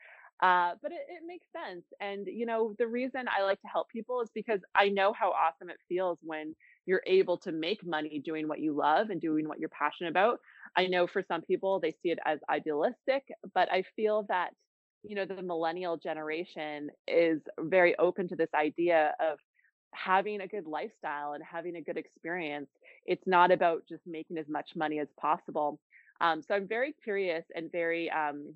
[0.42, 3.88] uh, but it, it makes sense and you know the reason i like to help
[3.90, 6.54] people is because i know how awesome it feels when
[6.86, 10.38] you're able to make money doing what you love and doing what you're passionate about.
[10.76, 14.50] I know for some people they see it as idealistic but i feel that
[15.04, 19.38] you know the millennial generation is very open to this idea of
[19.92, 22.70] having a good lifestyle and having a good experience.
[23.06, 25.78] It's not about just making as much money as possible.
[26.20, 28.54] Um, so i'm very curious and very um,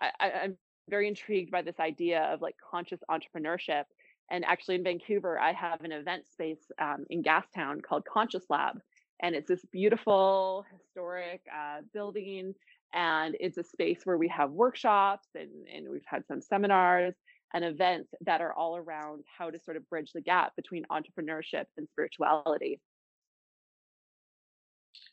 [0.00, 0.10] I,
[0.44, 0.56] i'm
[0.88, 3.84] very intrigued by this idea of like conscious entrepreneurship.
[4.30, 8.80] And actually in vancouver i have an event space um, in gastown called conscious lab.
[9.22, 12.54] And it's this beautiful historic uh, building
[12.92, 17.14] and it's a space where we have workshops and, and we've had some seminars
[17.54, 21.64] and events that are all around how to sort of bridge the gap between entrepreneurship
[21.76, 22.80] and spirituality.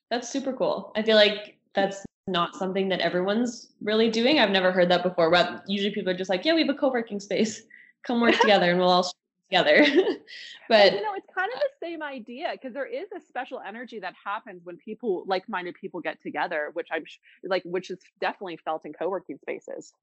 [0.10, 0.92] That's super cool.
[0.96, 4.40] I feel like that's not something that everyone's really doing.
[4.40, 5.30] I've never heard that before.
[5.32, 7.64] But usually people are just like, yeah, we have a co-working space.
[8.06, 9.12] Come work together and we'll all
[9.54, 9.86] together.
[10.70, 14.00] but you know, it's kind of the same idea because there is a special energy
[14.00, 17.04] that happens when people, like-minded people, get together, which I'm
[17.44, 19.94] like, which is definitely felt in co-working spaces.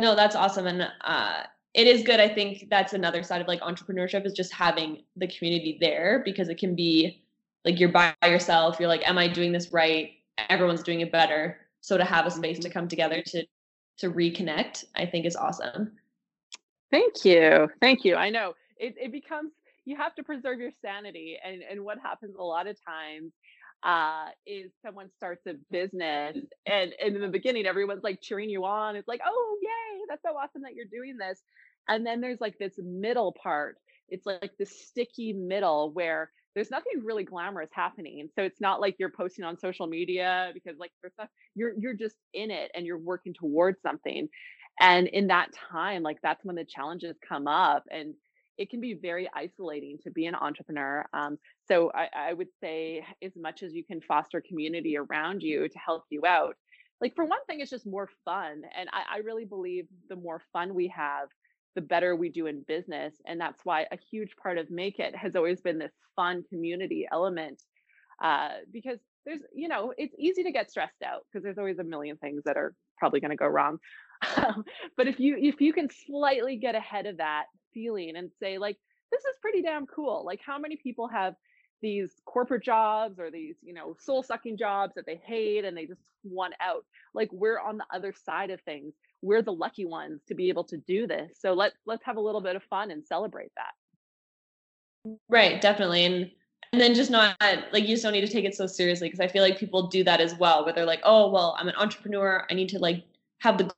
[0.00, 1.42] No, that's awesome, and uh,
[1.74, 2.20] it is good.
[2.20, 6.48] I think that's another side of like entrepreneurship is just having the community there because
[6.48, 7.22] it can be
[7.64, 10.12] like you're by yourself you're like am i doing this right
[10.48, 12.78] everyone's doing it better so to have a space to mm-hmm.
[12.78, 13.44] come together to
[13.98, 15.92] to reconnect i think is awesome
[16.90, 19.52] thank you thank you i know it, it becomes
[19.84, 23.32] you have to preserve your sanity and and what happens a lot of times
[23.84, 28.64] uh, is someone starts a business and, and in the beginning everyone's like cheering you
[28.64, 31.42] on it's like oh yay that's so awesome that you're doing this
[31.88, 33.76] and then there's like this middle part
[34.08, 38.96] it's like the sticky middle where there's nothing really glamorous happening so it's not like
[38.98, 40.90] you're posting on social media because like
[41.54, 44.28] you're you're just in it and you're working towards something
[44.80, 48.14] and in that time like that's when the challenges come up and
[48.58, 51.06] it can be very isolating to be an entrepreneur.
[51.12, 51.38] Um,
[51.68, 55.78] so I, I, would say, as much as you can foster community around you to
[55.78, 56.56] help you out,
[57.00, 58.62] like for one thing, it's just more fun.
[58.76, 61.28] And I, I really believe the more fun we have,
[61.76, 63.14] the better we do in business.
[63.24, 67.06] And that's why a huge part of Make It has always been this fun community
[67.10, 67.62] element.
[68.20, 71.84] Uh, because there's, you know, it's easy to get stressed out because there's always a
[71.84, 73.78] million things that are probably going to go wrong.
[74.36, 74.64] Um,
[74.96, 78.76] but if you if you can slightly get ahead of that feeling and say like
[79.12, 81.34] this is pretty damn cool like how many people have
[81.80, 85.86] these corporate jobs or these you know soul sucking jobs that they hate and they
[85.86, 86.84] just want out?
[87.14, 88.94] Like we're on the other side of things.
[89.22, 91.38] We're the lucky ones to be able to do this.
[91.40, 93.72] So let's let's have a little bit of fun and celebrate that.
[95.28, 96.30] Right definitely and
[96.72, 97.36] and then just not
[97.72, 99.86] like you just don't need to take it so seriously because i feel like people
[99.86, 102.46] do that as well where they're like oh well i'm an entrepreneur.
[102.50, 103.04] I need to like
[103.38, 103.72] have the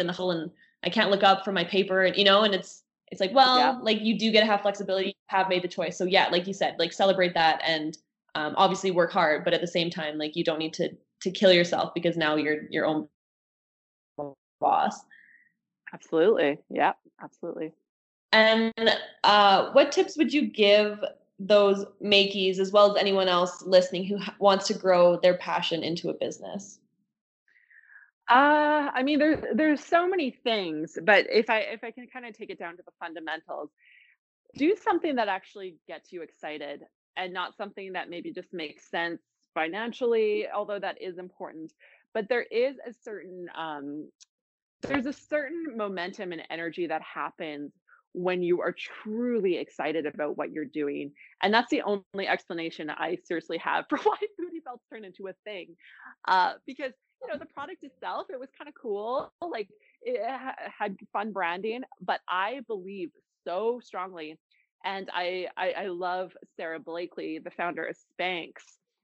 [0.00, 0.50] in the whole and
[0.84, 3.58] I can't look up for my paper and you know, and it's it's like, well,
[3.58, 3.78] yeah.
[3.82, 5.98] like you do get to have flexibility, have made the choice.
[5.98, 7.96] So yeah, like you said, like celebrate that and
[8.34, 10.90] um, obviously work hard, but at the same time, like you don't need to
[11.22, 13.06] to kill yourself because now you're your own
[14.60, 15.04] boss.
[15.92, 16.58] Absolutely.
[16.70, 17.72] Yeah, absolutely.
[18.32, 18.72] And
[19.24, 21.04] uh, what tips would you give
[21.38, 26.08] those makeys as well as anyone else listening who wants to grow their passion into
[26.08, 26.78] a business?
[28.32, 32.24] Uh, I mean, there's there's so many things, but if I if I can kind
[32.24, 33.68] of take it down to the fundamentals,
[34.56, 36.80] do something that actually gets you excited
[37.18, 39.20] and not something that maybe just makes sense
[39.52, 41.74] financially, although that is important.
[42.14, 44.08] But there is a certain um,
[44.80, 47.72] there's a certain momentum and energy that happens
[48.14, 51.12] when you are truly excited about what you're doing.
[51.42, 55.34] And that's the only explanation I seriously have for why Booty Belts turned into a
[55.44, 55.76] thing.
[56.26, 56.92] Uh, because
[57.22, 59.68] you know the product itself it was kind of cool like
[60.02, 60.20] it
[60.78, 63.10] had fun branding but i believe
[63.46, 64.38] so strongly
[64.84, 68.52] and I, I i love sara blakely the founder of spanx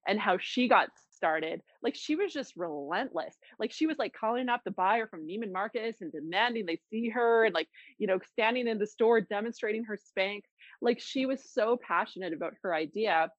[0.07, 1.61] and how she got started.
[1.83, 3.35] Like she was just relentless.
[3.59, 7.11] Like she was like calling up the buyer from neiman marcus and demanding they see
[7.11, 10.43] her and like you know standing in the store demonstrating her spanx.
[10.81, 13.31] Like she was so passionate about her idea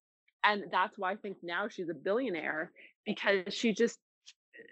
[0.43, 2.71] and that's why i think now she's a billionaire
[3.05, 3.99] because she just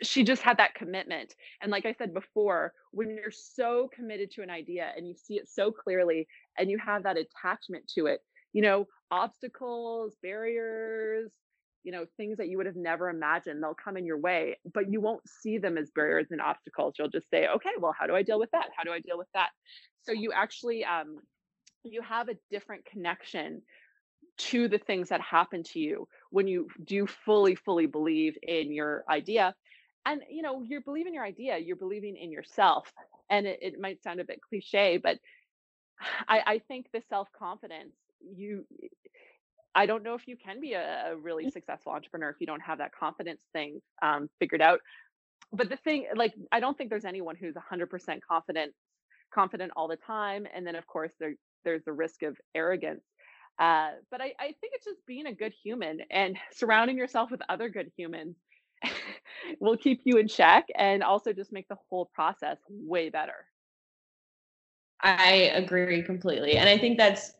[0.01, 1.35] she just had that commitment.
[1.61, 5.35] And like I said before, when you're so committed to an idea and you see
[5.35, 8.21] it so clearly and you have that attachment to it,
[8.53, 11.31] you know, obstacles, barriers,
[11.83, 14.91] you know, things that you would have never imagined, they'll come in your way, but
[14.91, 16.95] you won't see them as barriers and obstacles.
[16.97, 18.69] You'll just say, okay, well, how do I deal with that?
[18.75, 19.49] How do I deal with that?
[20.03, 21.19] So you actually, um,
[21.83, 23.61] you have a different connection
[24.37, 29.03] to the things that happen to you when you do fully fully believe in your
[29.09, 29.55] idea
[30.07, 32.91] and you know you're believing your idea you're believing in yourself
[33.29, 35.17] and it, it might sound a bit cliche but
[36.27, 37.93] i i think the self-confidence
[38.35, 38.65] you
[39.75, 41.51] i don't know if you can be a, a really mm.
[41.51, 44.79] successful entrepreneur if you don't have that confidence thing um, figured out
[45.51, 48.73] but the thing like i don't think there's anyone who's 100% confident
[49.33, 53.03] confident all the time and then of course there there's the risk of arrogance
[53.59, 57.41] uh, but I, I think it's just being a good human and surrounding yourself with
[57.49, 58.35] other good humans
[59.59, 63.45] will keep you in check and also just make the whole process way better.
[65.01, 66.57] I agree completely.
[66.57, 67.33] And I think that's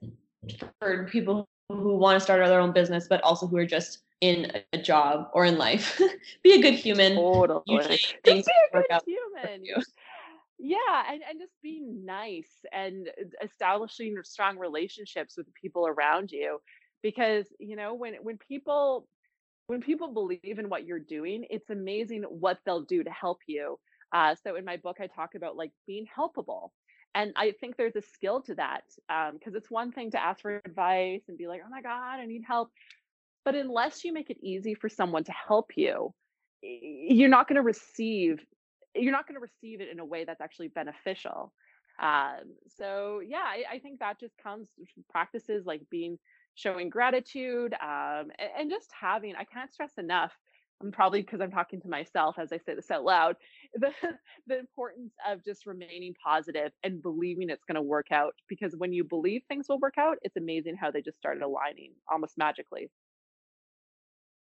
[0.80, 4.52] for people who want to start their own business, but also who are just in
[4.74, 6.00] a job or in life.
[6.44, 7.16] be a good human.
[7.16, 7.62] Totally.
[7.66, 9.84] Usually things be a good human.
[10.60, 13.10] Yeah, and, and just being nice and
[13.44, 16.60] establishing strong relationships with the people around you.
[17.04, 19.08] Because, you know, when when people
[19.68, 23.78] when people believe in what you're doing, it's amazing what they'll do to help you.
[24.14, 26.70] Uh, so in my book, I talk about like being helpable.
[27.16, 30.42] And I think there's a skill to that because um, it's one thing to ask
[30.42, 32.70] for advice and be like, oh my God, I need help.
[33.44, 36.14] But unless you make it easy for someone to help you,
[36.62, 38.44] you're not going to receive
[38.96, 41.54] you're not going to receive it in a way that's actually beneficial
[42.02, 44.68] um, so yeah I, I, think that just comes
[45.10, 46.18] practices like being
[46.58, 50.34] showing gratitude um, and, and just having i can't stress enough
[50.82, 53.36] i'm probably because i'm talking to myself as i say this out loud
[53.76, 53.92] the,
[54.48, 58.92] the importance of just remaining positive and believing it's going to work out because when
[58.92, 62.90] you believe things will work out it's amazing how they just started aligning almost magically.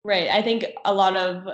[0.03, 1.47] Right i think a lot of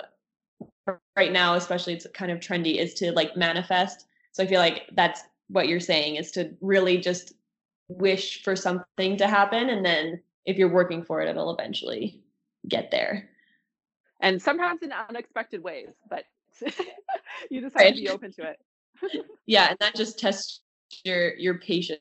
[1.18, 4.84] right now especially it's kind of trendy is to like manifest so i feel like
[4.94, 7.34] that's what you're saying is to really just
[7.88, 12.22] wish for something to happen and then if you're working for it it'll eventually
[12.68, 13.30] get there.
[14.22, 16.26] And sometimes in unexpected ways but
[17.50, 17.96] you just have right.
[17.96, 18.58] to be open to it.
[19.46, 20.62] Yeah and that just tests
[21.04, 22.00] your your patience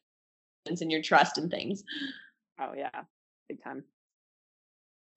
[0.66, 1.82] and your trust in things.
[2.60, 3.02] Oh yeah
[3.48, 3.84] big time.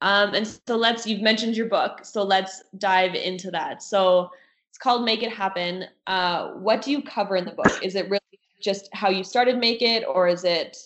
[0.02, 3.84] Um and so let's you've mentioned your book so let's dive into that.
[3.84, 4.30] So
[4.70, 5.86] it's called make it happen.
[6.08, 7.84] Uh what do you cover in the book?
[7.84, 8.22] Is it really
[8.62, 10.78] just how you started make it or is it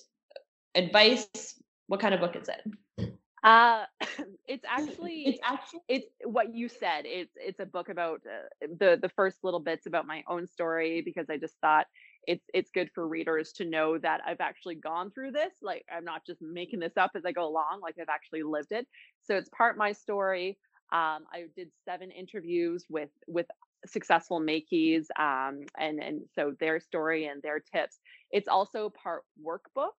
[0.76, 1.61] advice
[1.92, 3.14] what kind of book is it?
[3.44, 3.84] Uh
[4.48, 8.98] it's actually it's actually it's what you said it's it's a book about uh, the
[9.02, 11.88] the first little bits about my own story because i just thought
[12.28, 16.06] it's it's good for readers to know that i've actually gone through this like i'm
[16.06, 18.88] not just making this up as i go along like i've actually lived it.
[19.24, 20.58] So it's part my story
[20.94, 23.48] um, I did seven interviews with with
[23.86, 28.00] successful makeys um, and and so their story and their tips.
[28.32, 29.96] It's also part workbook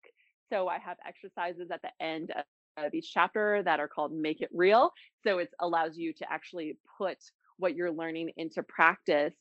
[0.52, 2.44] so i have exercises at the end of,
[2.94, 4.92] each chapter that are called make it real.
[5.24, 7.18] So it allows you to actually put
[7.58, 9.34] what you're learning into practice.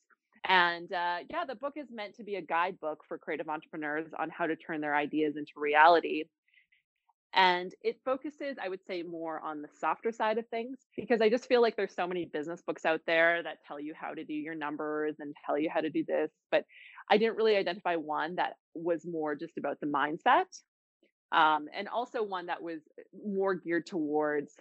[0.43, 4.29] And uh, yeah the book is meant to be a guidebook for creative entrepreneurs on
[4.29, 6.25] how to turn their ideas into reality.
[7.33, 11.29] And it focuses i would say more on the softer side of things because i
[11.29, 14.25] just feel like there's so many business books out there that tell you how to
[14.25, 16.65] do your numbers and tell you how to do this but
[17.09, 20.49] i didn't really identify one that was more just about the mindset
[21.31, 22.81] um, and also one that was
[23.25, 24.55] more geared towards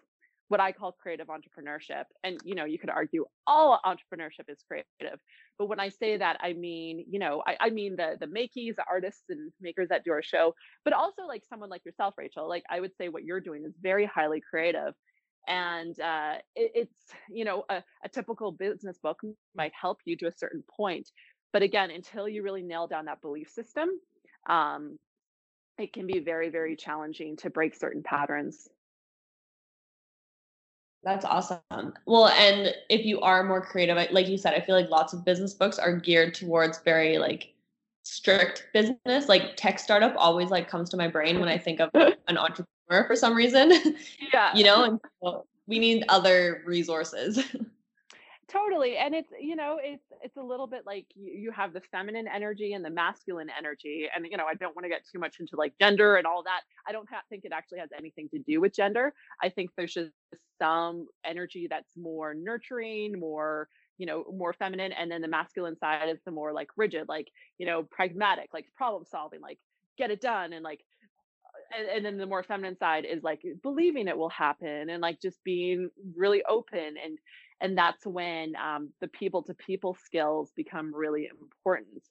[0.50, 2.04] what I call creative entrepreneurship.
[2.24, 5.20] And you know, you could argue all entrepreneurship is creative,
[5.58, 8.74] but when I say that, I mean, you know, I, I mean the the makeys,
[8.74, 10.54] the artists and makers that do our show,
[10.84, 12.48] but also like someone like yourself, Rachel.
[12.48, 14.94] Like I would say, what you're doing is very highly creative,
[15.46, 16.98] and uh, it, it's
[17.30, 19.20] you know a, a typical business book
[19.54, 21.08] might help you to a certain point,
[21.52, 23.88] but again, until you really nail down that belief system.
[24.48, 24.98] Um,
[25.80, 28.68] it can be very, very challenging to break certain patterns
[31.02, 31.94] that's awesome.
[32.06, 35.24] Well, and if you are more creative, like you said, I feel like lots of
[35.24, 37.54] business books are geared towards very like
[38.02, 39.28] strict business.
[39.28, 43.06] Like tech startup always like comes to my brain when I think of an entrepreneur
[43.06, 43.72] for some reason.
[44.32, 44.54] Yeah.
[44.54, 47.42] you know, and so we need other resources.
[48.50, 51.80] totally and it's you know it's it's a little bit like you, you have the
[51.92, 55.18] feminine energy and the masculine energy and you know i don't want to get too
[55.18, 56.62] much into like gender and all that.
[56.86, 59.12] I don't think it actually has anything to do with gender.
[59.42, 60.10] I think there's just
[60.58, 66.08] some energy that's more nurturing more you know more feminine and then the masculine side
[66.08, 69.58] is the more like rigid like you know pragmatic like problem solving like
[69.98, 70.80] get it done and like
[71.76, 75.20] and, and, then the more feminine side is like believing it will happen and like
[75.20, 77.18] just being really open and
[77.60, 82.02] and that's when um, the people to people skills become really important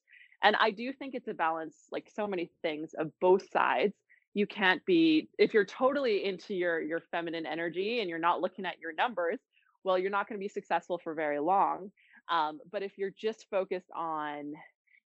[0.43, 3.93] and i do think it's a balance like so many things of both sides.
[4.35, 8.65] You can't be if you're totally into your your feminine energy and you're not looking
[8.65, 9.39] at your numbers
[9.83, 11.91] well you're not going to be successful for very long
[12.29, 14.53] um, but if you're just focused on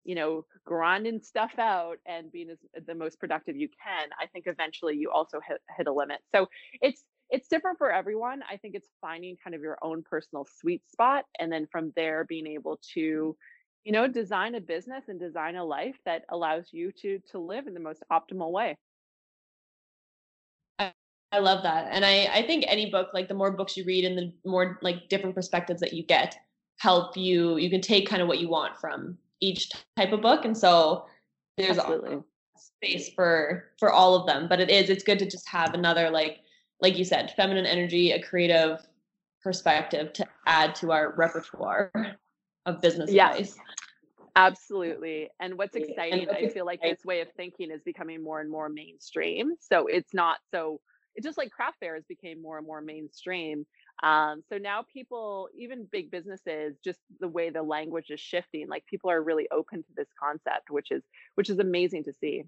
[0.04, 4.46] you know grinding stuff out and being as, the most productive you can i think
[4.46, 6.20] eventually you also hit, hit a limit.
[6.36, 6.48] So
[6.82, 7.04] it's
[7.34, 8.42] it's different for everyone.
[8.50, 12.26] I think it's finding kind of your own personal sweet spot and then from there
[12.26, 13.36] being able to
[13.84, 17.66] you know design a business and design a life that allows you to to live
[17.66, 18.78] in the most optimal way.
[20.78, 20.94] I,
[21.32, 21.88] I love that.
[21.92, 24.78] And I I think any book like the more books you read and the more
[24.84, 26.38] like different perspectives that you get
[26.80, 30.46] help you you can take kind of what you want from each type of book
[30.46, 31.06] and so
[31.58, 32.20] there's Absolutely.
[32.58, 36.10] space for for all of them but it is it's good to just have another
[36.10, 36.40] like
[36.82, 38.86] like you said, feminine energy, a creative
[39.42, 41.92] perspective to add to our repertoire
[42.66, 43.34] of business yes.
[43.34, 43.58] advice.
[44.36, 45.30] Absolutely.
[45.40, 48.68] And what's exciting, I feel like this way of thinking is becoming more and more
[48.68, 49.54] mainstream.
[49.60, 50.80] So it's not so,
[51.16, 53.66] it's just like craft fairs became more and more mainstream.
[54.02, 58.86] Um, so now people, even big businesses, just the way the language is shifting, like
[58.88, 61.04] people are really open to this concept, which is,
[61.36, 62.44] which is amazing to see.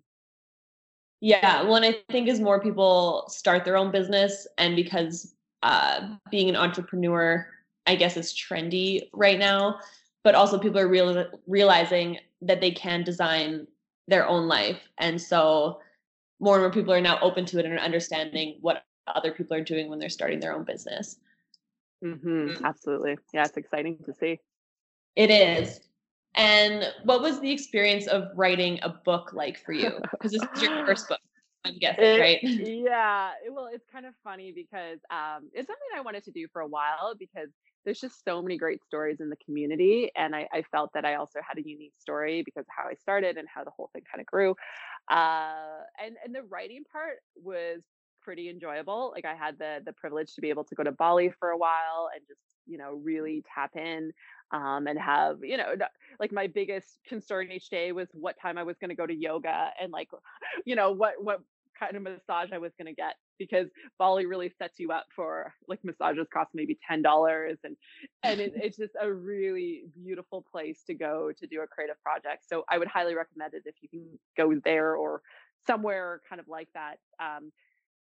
[1.25, 6.17] Yeah, well, and I think as more people start their own business, and because uh,
[6.29, 7.47] being an entrepreneur,
[7.87, 9.79] I guess, is trendy right now,
[10.23, 13.65] but also people are real, realizing that they can design
[14.07, 15.79] their own life, and so
[16.39, 19.57] more and more people are now open to it and are understanding what other people
[19.57, 21.17] are doing when they're starting their own business.
[22.03, 22.63] Mm-hmm.
[22.63, 23.17] Absolutely.
[23.33, 24.39] Yeah, it's exciting to see.
[25.15, 25.79] It is.
[26.35, 29.99] And what was the experience of writing a book like for you?
[30.11, 31.19] Because this is your first book.
[31.65, 32.39] I'm guessing, it, right?
[32.43, 33.31] Yeah.
[33.49, 36.67] Well, it's kind of funny because um, it's something I wanted to do for a
[36.67, 37.49] while because
[37.85, 40.11] there's just so many great stories in the community.
[40.15, 42.95] And I, I, felt that I also had a unique story because of how I
[42.95, 44.55] started and how the whole thing kind of grew.
[45.09, 47.83] Uh, and, and the writing part was
[48.25, 49.11] pretty enjoyable.
[49.13, 51.57] Like I had the the privilege to be able to go to Bali for a
[51.57, 54.11] while and just, you know, really tap in
[54.51, 55.75] um, and have, you know,
[56.19, 59.13] like my biggest concern each day was what time I was going to go to
[59.13, 60.09] yoga and like,
[60.65, 61.41] you know, what what
[61.77, 63.67] kind of massage I was going to get because
[63.99, 67.75] Bali really sets you up for like massages cost maybe ten dollars and
[68.23, 72.47] and it, it's just a really beautiful place to go to do a creative project.
[72.47, 74.05] So I would highly recommend it if you can
[74.37, 75.21] go there or
[75.67, 76.97] somewhere kind of like that.
[77.19, 77.51] Um,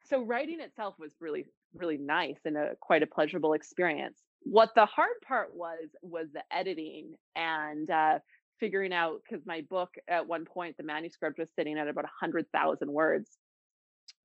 [0.09, 4.19] so writing itself was really really nice and a quite a pleasurable experience.
[4.43, 8.19] What the hard part was was the editing and uh,
[8.59, 12.91] figuring out because my book at one point the manuscript was sitting at about 100,000
[12.91, 13.37] words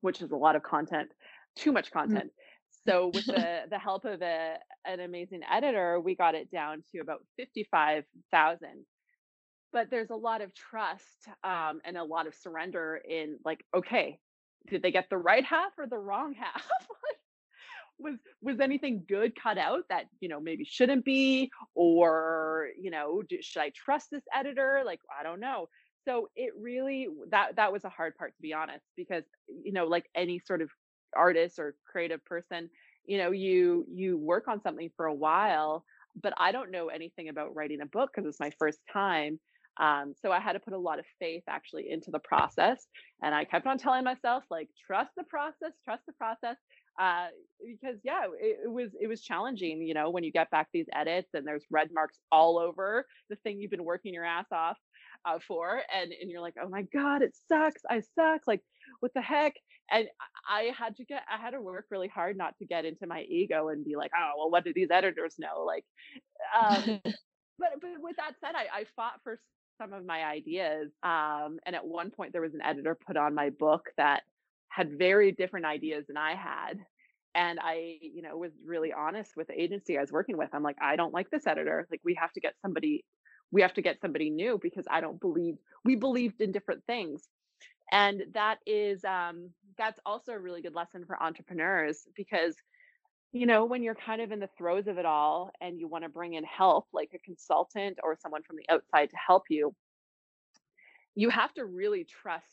[0.01, 1.11] which is a lot of content,
[1.57, 1.93] too much mm.
[1.93, 2.26] content.
[2.26, 2.30] Mm.
[2.87, 6.99] So with the the help of a, an amazing editor, we got it down to
[6.99, 8.59] about 55,000.
[9.72, 14.18] But there's a lot of trust um, and a lot of surrender in like, okay,
[14.69, 16.67] did they get the right half or the wrong half?
[17.99, 21.51] was was anything good cut out that you know maybe shouldn't be?
[21.75, 24.83] Or you know do, should i trust this editor?
[24.85, 25.69] Like i don't know.
[26.07, 29.87] So it really that that was a hard part to be honest because you know
[29.87, 30.71] like any sort of
[31.17, 32.69] artist or creative person
[33.07, 35.85] you know you you work on something for a while
[36.21, 39.39] but i don't know anything about writing a book because it's my first time
[39.81, 42.87] um, so i had to put a lot of faith actually into the process
[43.22, 46.57] and i kept on telling myself like trust the process trust the process
[47.01, 47.27] uh,
[47.66, 50.87] because yeah it, it, was it was challenging you know when you get back these
[50.95, 54.79] edits and there's red marks all over the thing you've been working your ass off
[55.25, 58.61] uh, for and and you're like oh my god it sucks i suck like
[59.01, 59.55] what the heck?
[59.91, 60.07] And
[60.49, 63.22] i had to get i had to work really hard not to get into my
[63.22, 65.64] ego and be like oh well what do these editors know?
[65.64, 65.85] Like
[66.59, 67.01] um
[67.59, 69.39] but but with that said i i fought for
[69.79, 73.35] some of my ideas um and at one point there was an editor put on
[73.35, 74.22] my book that
[74.68, 76.79] had very different ideas than i had
[77.35, 80.62] and i you know was really honest with the agency i was working with i'm
[80.62, 83.05] like i don't like this editor like we have to get somebody
[83.55, 85.55] we have to get somebody new because I don't believe
[85.85, 87.22] we believed in different things.
[87.93, 92.57] And that is um, that's also a really good lesson for entrepreneurs because
[93.35, 96.05] you know when you're kind of in the throes of it all and you want
[96.05, 99.74] to bring in help like a consultant or someone from the outside to help you
[101.14, 102.45] you have to really trust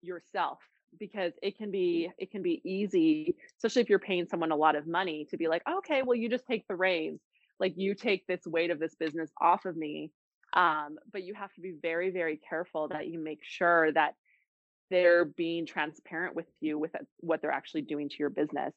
[0.00, 0.58] yourself
[0.98, 4.74] because it can be it can be easy especially if you're paying someone a lot
[4.76, 7.20] of money to be like okay well you just take the reins.
[7.60, 10.10] Like you take this weight of this business off of me.
[10.54, 14.14] Um, but you have to be very very careful that you make sure that
[14.90, 18.74] they're being transparent with you with what they're actually doing to your business.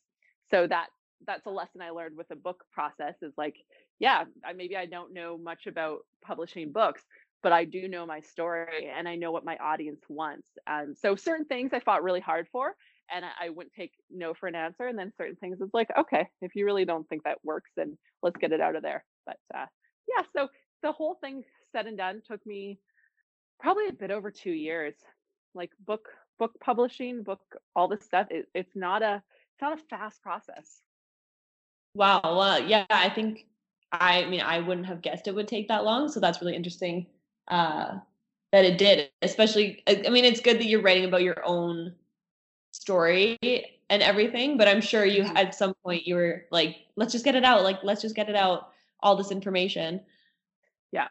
[0.51, 0.87] So that
[1.25, 3.55] that's a lesson i learned with the book process is like
[3.99, 7.01] yeah I, maybe i don't know much about publishing books
[7.41, 11.15] but i do know my story and i know what my audience wants um, so
[11.15, 12.75] certain things i fought really hard for
[13.13, 14.87] and I, I wouldn't take no for an answer.
[14.87, 17.97] And then certain things it's like, okay, if you really don't think that works, then
[18.21, 19.03] let's get it out of there.
[19.25, 19.65] But uh,
[20.07, 20.49] yeah, so
[20.81, 22.79] the whole thing said and done took me
[23.59, 24.95] probably a bit over two years.
[25.55, 26.07] Like book
[26.39, 27.41] book publishing, book
[27.75, 28.27] all this stuff.
[28.31, 29.21] It, it's not a
[29.53, 30.81] it's not a fast process.
[31.95, 32.21] Wow.
[32.23, 33.45] Well, yeah, I think
[33.91, 36.09] I mean I wouldn't have guessed it would take that long.
[36.09, 37.07] So that's really interesting
[37.47, 37.99] uh,
[38.51, 39.09] that it did.
[39.21, 41.93] Especially, I mean, it's good that you're writing about your own
[42.73, 43.37] story
[43.89, 45.37] and everything but i'm sure you mm-hmm.
[45.37, 48.29] at some point you were like let's just get it out like let's just get
[48.29, 48.69] it out
[49.01, 50.01] all this information
[50.91, 51.07] yeah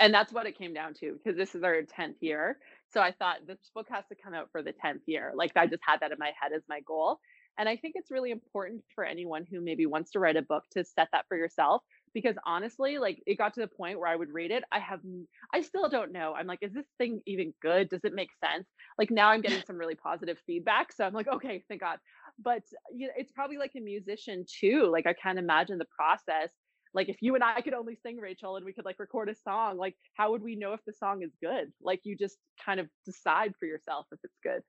[0.00, 2.56] and that's what it came down to because this is our 10th year
[2.90, 5.66] so i thought this book has to come out for the 10th year like i
[5.66, 7.20] just had that in my head as my goal
[7.58, 10.64] and i think it's really important for anyone who maybe wants to write a book
[10.70, 11.82] to set that for yourself
[12.14, 15.00] because honestly like it got to the point where i would read it i have
[15.52, 16.34] i still don't know.
[16.34, 17.88] I'm like is this thing even good?
[17.88, 18.66] Does it make sense?
[18.98, 21.98] Like now i'm getting some really positive feedback so i'm like okay thank god.
[22.42, 22.62] But
[22.94, 26.50] you know it's probably like a musician too like i can't imagine the process.
[26.94, 29.34] Like if you and i could only sing rachel and we could like record a
[29.34, 31.72] song like how would we know if the song is good?
[31.82, 34.62] Like you just kind of decide for yourself if it's good.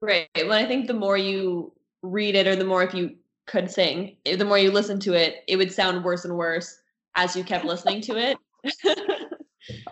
[0.00, 1.72] Right well i think the more you
[2.04, 4.16] read it or the more if you could sing.
[4.26, 6.80] Eh, the more you listen to it, it would sound worse and worse
[7.14, 8.36] as you kept listening to it.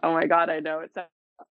[0.03, 1.09] oh my god, I know it sounds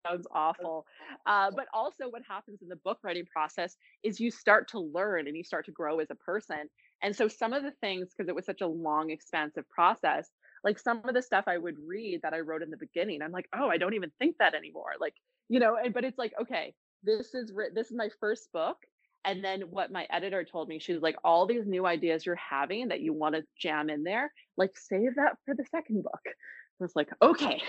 [0.06, 0.86] sounds awful.
[1.26, 5.26] Uh, but also, what happens in the book writing process is you start to learn
[5.26, 6.68] and you start to grow as a person.
[7.02, 10.28] And so, some of the things, because it was such a long, expansive process,
[10.64, 13.32] like some of the stuff I would read that I wrote in the beginning, I'm
[13.32, 14.92] like, oh, I don't even think that anymore.
[15.00, 15.14] Like,
[15.48, 18.76] you know, and but it's like, okay, this is this is my first book.
[19.24, 22.36] And then what my editor told me, she was like, all these new ideas you're
[22.36, 26.20] having that you want to jam in there, like save that for the second book.
[26.26, 27.60] I was like, okay,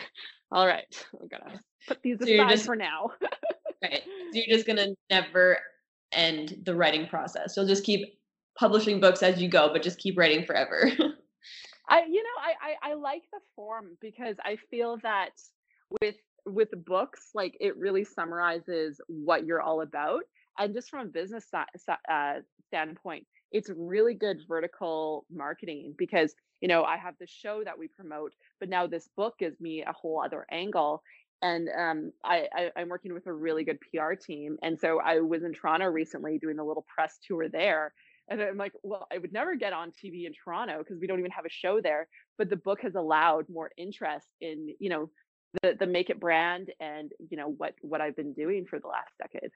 [0.51, 3.11] all right, I'm gonna put these so aside just, for now.
[3.83, 4.01] right.
[4.03, 5.57] So you're just gonna never
[6.13, 7.55] end the writing process.
[7.55, 8.17] You'll just keep
[8.57, 10.89] publishing books as you go, but just keep writing forever.
[11.89, 15.31] I, you know, I, I I like the form because I feel that
[16.01, 20.23] with with books, like it really summarizes what you're all about,
[20.63, 22.33] and just from a business uh,
[22.67, 27.87] standpoint, it's really good vertical marketing because you know i have the show that we
[27.87, 31.03] promote but now this book gives me a whole other angle
[31.43, 35.19] and um, I, I, am working with a really good pr team and so i
[35.19, 37.93] was in toronto recently doing a little press tour there
[38.29, 41.19] and i'm like well i would never get on tv in toronto because we don't
[41.19, 42.07] even have a show there
[42.37, 45.09] but the book has allowed more interest in you know
[45.61, 48.87] the the make it brand and you know what what i've been doing for the
[48.87, 49.51] last decade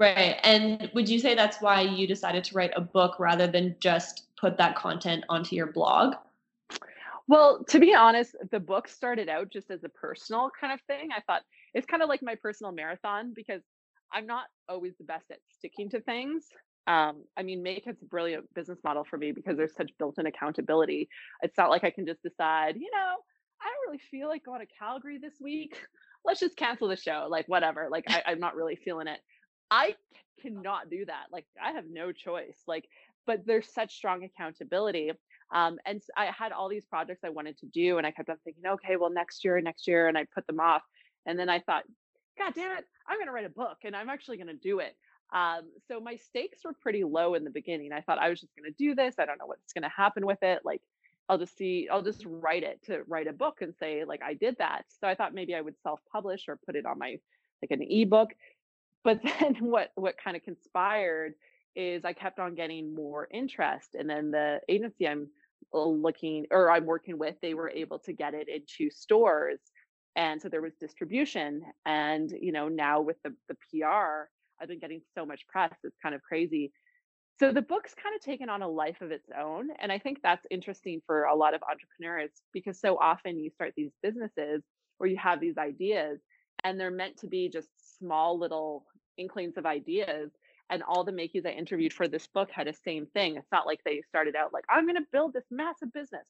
[0.00, 0.36] Right.
[0.42, 4.24] And would you say that's why you decided to write a book rather than just
[4.36, 6.14] put that content onto your blog?
[7.28, 11.10] Well, to be honest, the book started out just as a personal kind of thing.
[11.16, 13.62] I thought it's kind of like my personal marathon because
[14.12, 16.46] I'm not always the best at sticking to things.
[16.86, 20.26] Um, I mean, Make It's a brilliant business model for me because there's such built-in
[20.26, 21.08] accountability.
[21.42, 23.14] It's not like I can just decide, you know,
[23.60, 25.76] I don't really feel like going to Calgary this week.
[26.24, 27.88] Let's just cancel the show, like whatever.
[27.90, 29.20] Like I, I'm not really feeling it.
[29.72, 29.94] I
[30.42, 31.26] cannot do that.
[31.32, 32.58] Like I have no choice.
[32.66, 32.86] Like,
[33.26, 35.12] but there's such strong accountability.
[35.50, 38.36] Um, and I had all these projects I wanted to do, and I kept on
[38.44, 40.82] thinking, okay, well, next year, next year, and I put them off.
[41.26, 41.84] And then I thought,
[42.38, 44.78] God damn it, I'm going to write a book, and I'm actually going to do
[44.80, 44.96] it.
[45.32, 47.92] Um, so my stakes were pretty low in the beginning.
[47.92, 49.16] I thought I was just going to do this.
[49.18, 50.60] I don't know what's going to happen with it.
[50.64, 50.82] Like,
[51.28, 54.34] I'll just see, I'll just write it to write a book and say, like, I
[54.34, 54.84] did that.
[55.00, 57.18] So I thought maybe I would self publish or put it on my,
[57.62, 58.30] like, an ebook
[59.04, 61.34] but then what what kind of conspired
[61.74, 65.28] is I kept on getting more interest, and then the agency I'm
[65.74, 69.60] uh, looking or I'm working with, they were able to get it into stores,
[70.16, 71.62] and so there was distribution.
[71.86, 74.28] And you know now with the the PR,
[74.60, 75.72] I've been getting so much press.
[75.84, 76.72] It's kind of crazy.
[77.40, 80.18] So the book's kind of taken on a life of its own, and I think
[80.22, 84.62] that's interesting for a lot of entrepreneurs because so often you start these businesses
[85.00, 86.20] or you have these ideas
[86.64, 88.84] and they're meant to be just small little
[89.16, 90.30] inklings of ideas
[90.70, 93.36] and all the makeys I interviewed for this book had the same thing.
[93.36, 96.26] It's not like they started out like I'm going to build this massive business.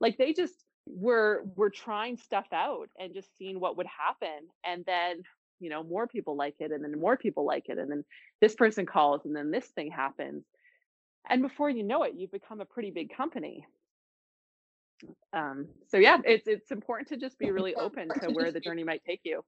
[0.00, 0.54] Like they just
[0.86, 5.22] were were trying stuff out and just seeing what would happen and then
[5.60, 8.04] you know more people like it and then more people like it and then
[8.40, 10.44] this person calls and then this thing happens
[11.30, 13.64] and before you know it you've become a pretty big company
[15.32, 18.82] um, so yeah it's it's important to just be really open to where the journey
[18.82, 19.44] might take you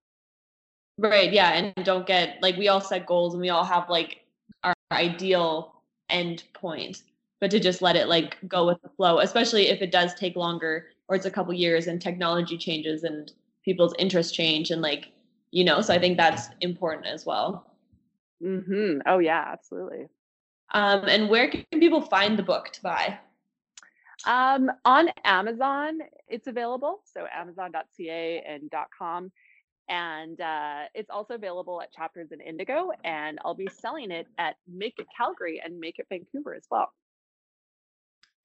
[0.98, 1.32] Right.
[1.32, 1.52] Yeah.
[1.52, 4.20] And don't get like we all set goals and we all have like
[4.62, 7.02] our ideal end point,
[7.40, 10.36] but to just let it like go with the flow, especially if it does take
[10.36, 13.32] longer or it's a couple years and technology changes and
[13.64, 15.08] people's interests change and like,
[15.50, 17.70] you know, so I think that's important as well.
[18.42, 19.00] Mm-hmm.
[19.06, 20.08] Oh yeah, absolutely.
[20.72, 23.18] Um, and where can people find the book to buy?
[24.26, 27.00] Um, on Amazon, it's available.
[27.04, 29.30] So amazon.ca and .com
[29.88, 34.56] and uh, it's also available at chapters in indigo and i'll be selling it at
[34.66, 36.92] make it calgary and make it vancouver as well.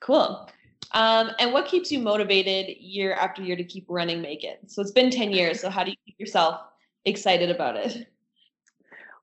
[0.02, 0.50] Cool.
[0.94, 4.60] Um, and what keeps you motivated year after year to keep running make it?
[4.68, 6.62] So it's been 10 years so how do you keep yourself
[7.06, 8.08] excited about it?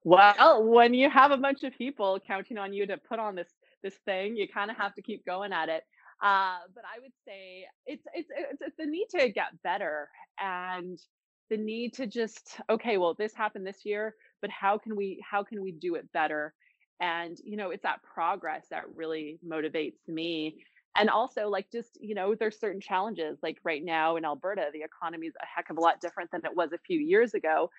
[0.04, 3.48] Well when you have a bunch of people counting on you to put on this
[3.82, 5.82] this thing you kind of have to keep going at it.
[6.22, 10.08] Uh, but i would say it's, it's it's it's the need to get better
[10.40, 10.98] and
[11.50, 15.42] the need to just okay well this happened this year but how can we how
[15.42, 16.54] can we do it better?
[17.00, 20.56] And you know it's that progress that really motivates me.
[20.98, 24.82] And also like just you know there's certain challenges like right now in alberta the
[24.82, 27.70] economy is a heck of a lot different than it was a few years ago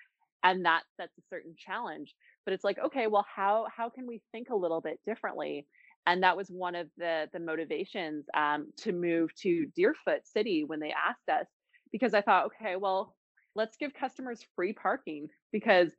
[0.44, 2.14] and that sets a certain challenge.
[2.44, 5.66] But it's like okay well how how can we think a little bit differently?
[6.06, 10.80] And that was one of the the motivations um, to move to deerfoot city when
[10.80, 11.46] they asked us
[11.90, 13.14] because i thought okay well
[13.58, 15.92] let's give customers free parking because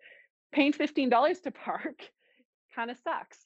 [0.52, 2.00] paying $15 to park
[2.76, 3.38] kind of sucks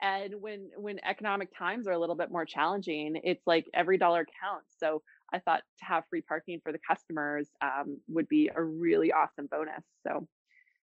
[0.00, 4.26] and when when economic times are a little bit more challenging it's like every dollar
[4.42, 5.02] counts so
[5.32, 9.48] I thought to have free parking for the customers um, would be a really awesome
[9.50, 9.84] bonus.
[10.06, 10.26] So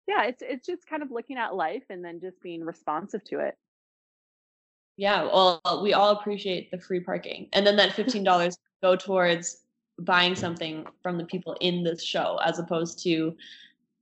[0.08, 3.40] yeah, it's it's just kind of looking at life and then just being responsive to
[3.40, 3.56] it.
[4.96, 9.58] Yeah, well, we all appreciate the free parking, and then that fifteen dollars go towards
[9.98, 13.36] buying something from the people in the show, as opposed to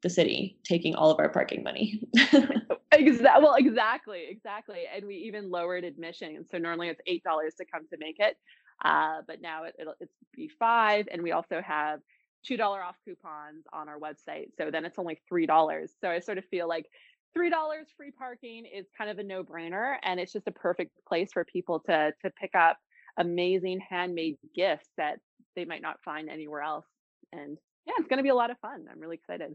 [0.03, 2.03] the city taking all of our parking money.
[2.93, 3.43] exactly.
[3.43, 4.84] Well, exactly, exactly.
[4.95, 8.36] And we even lowered admission, so normally it's eight dollars to come to make it,
[8.84, 12.01] uh, but now it, will it's be five, and we also have
[12.43, 14.49] two dollar off coupons on our website.
[14.57, 15.93] So then it's only three dollars.
[16.01, 16.86] So I sort of feel like
[17.34, 20.93] three dollars free parking is kind of a no brainer, and it's just a perfect
[21.07, 22.78] place for people to to pick up
[23.18, 25.18] amazing handmade gifts that
[25.56, 26.86] they might not find anywhere else.
[27.32, 28.86] And yeah, it's going to be a lot of fun.
[28.90, 29.54] I'm really excited.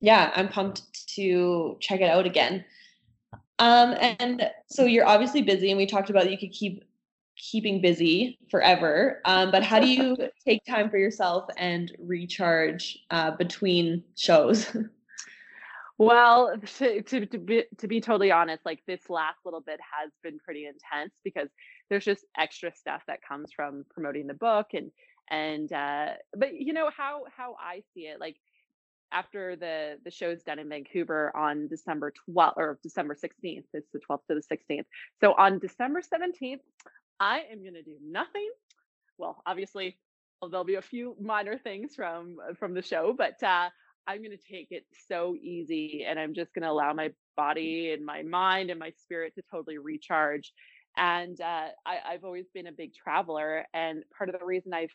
[0.00, 2.64] Yeah, I'm pumped to check it out again.
[3.58, 6.84] Um, and so you're obviously busy, and we talked about you could keep
[7.36, 9.20] keeping busy forever.
[9.24, 14.76] Um, but how do you take time for yourself and recharge uh, between shows?
[16.00, 20.12] Well, to, to, to, be, to be totally honest, like this last little bit has
[20.22, 21.48] been pretty intense because
[21.90, 24.90] there's just extra stuff that comes from promoting the book and
[25.30, 28.36] and uh but you know how how I see it like
[29.10, 34.00] after the the show's done in Vancouver on December 12th or December 16th it's the
[34.10, 34.84] 12th to the 16th
[35.20, 36.60] so on December 17th
[37.20, 38.48] I am going to do nothing.
[39.16, 39.98] Well, obviously,
[40.48, 43.68] there'll be a few minor things from uh, from the show, but uh,
[44.06, 47.92] I'm going to take it so easy, and I'm just going to allow my body
[47.92, 50.52] and my mind and my spirit to totally recharge.
[50.96, 54.94] And uh, I, I've always been a big traveler, and part of the reason I've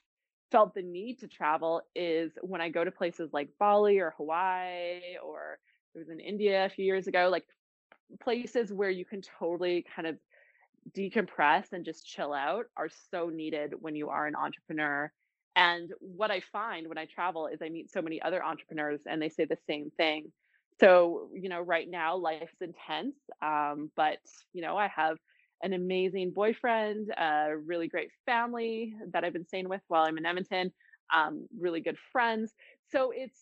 [0.52, 5.18] felt the need to travel is when I go to places like Bali or Hawaii
[5.24, 5.58] or
[5.96, 7.46] it was in India a few years ago, like
[8.22, 10.18] places where you can totally kind of
[10.96, 15.12] decompress and just chill out are so needed when you are an entrepreneur.
[15.56, 19.22] And what I find when I travel is I meet so many other entrepreneurs and
[19.22, 20.32] they say the same thing.
[20.80, 24.20] So, you know, right now life's intense, um, but,
[24.54, 25.18] you know, I have
[25.64, 30.26] an amazing boyfriend, a really great family that I've been staying with while I'm in
[30.26, 30.72] Edmonton,
[31.16, 32.54] um, really good friends.
[32.92, 33.40] So it's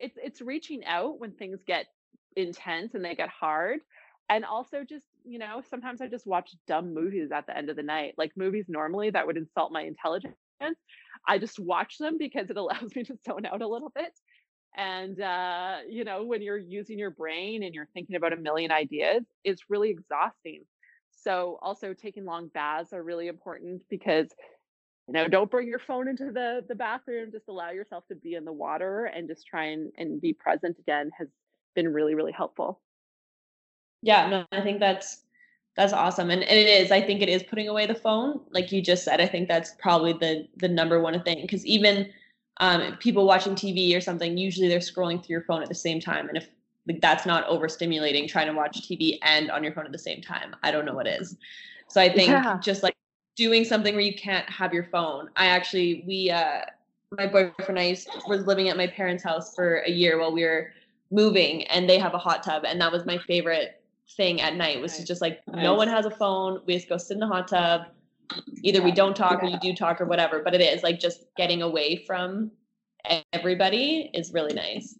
[0.00, 1.86] it's it's reaching out when things get
[2.36, 3.80] intense and they get hard
[4.28, 7.76] and also just you know sometimes i just watch dumb movies at the end of
[7.76, 10.36] the night like movies normally that would insult my intelligence
[11.26, 14.12] i just watch them because it allows me to zone out a little bit
[14.76, 18.70] and uh, you know when you're using your brain and you're thinking about a million
[18.70, 20.62] ideas it's really exhausting
[21.22, 24.28] so also taking long baths are really important because
[25.06, 28.34] you know don't bring your phone into the the bathroom just allow yourself to be
[28.34, 31.28] in the water and just try and, and be present again has
[31.74, 32.80] been really really helpful
[34.02, 35.22] yeah, no, I think that's
[35.76, 36.30] that's awesome.
[36.30, 38.40] And, and it is, I think it is putting away the phone.
[38.50, 41.46] Like you just said, I think that's probably the the number one thing.
[41.46, 42.10] Cause even
[42.60, 46.00] um, people watching TV or something, usually they're scrolling through your phone at the same
[46.00, 46.28] time.
[46.28, 46.48] And if
[46.88, 50.20] like, that's not overstimulating, trying to watch TV and on your phone at the same
[50.20, 51.36] time, I don't know what is.
[51.88, 52.58] So I think yeah.
[52.60, 52.96] just like
[53.36, 55.28] doing something where you can't have your phone.
[55.36, 56.62] I actually, we, uh,
[57.16, 60.32] my boyfriend and I used, was living at my parents' house for a year while
[60.32, 60.72] we were
[61.10, 62.64] moving and they have a hot tub.
[62.66, 63.82] And that was my favorite
[64.16, 65.62] thing at night was to just like nice.
[65.62, 66.60] no one has a phone.
[66.66, 67.82] We just go sit in the hot tub.
[68.62, 69.48] Either we don't talk yeah.
[69.48, 70.42] or you do talk or whatever.
[70.42, 72.50] But it is like just getting away from
[73.32, 74.96] everybody is really nice.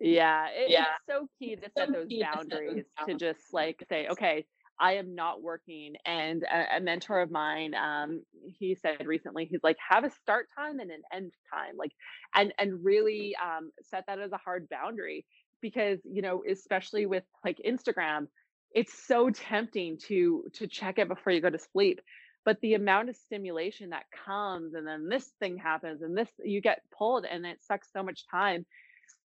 [0.00, 0.82] Yeah, it, yeah.
[0.82, 4.46] it's so key to set those boundaries to just like say, okay,
[4.80, 5.94] I am not working.
[6.06, 8.22] And a, a, mentor of mine, um,
[8.60, 11.90] he said recently, he's like, have a start time and an end time, like,
[12.34, 15.24] and and really um, set that as a hard boundary
[15.60, 18.26] because you know especially with like instagram
[18.72, 22.00] it's so tempting to to check it before you go to sleep
[22.44, 26.60] but the amount of stimulation that comes and then this thing happens and this you
[26.60, 28.64] get pulled and it sucks so much time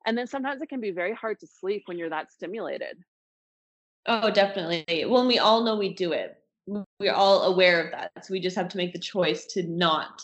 [0.05, 2.97] and then sometimes it can be very hard to sleep when you're that stimulated
[4.07, 6.37] oh definitely well we all know we do it
[6.99, 10.21] we're all aware of that so we just have to make the choice to not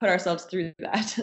[0.00, 1.18] put ourselves through that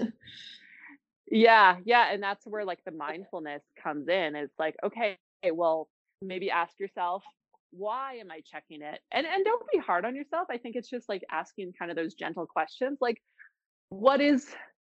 [1.28, 4.36] Yeah, yeah, and that's where like the mindfulness comes in.
[4.36, 5.18] It's like, okay,
[5.52, 5.90] well,
[6.22, 7.24] maybe ask yourself,
[7.72, 9.00] why am I checking it?
[9.12, 10.48] And and don't be hard on yourself.
[10.50, 13.22] I think it's just like asking kind of those gentle questions like
[13.90, 14.54] what is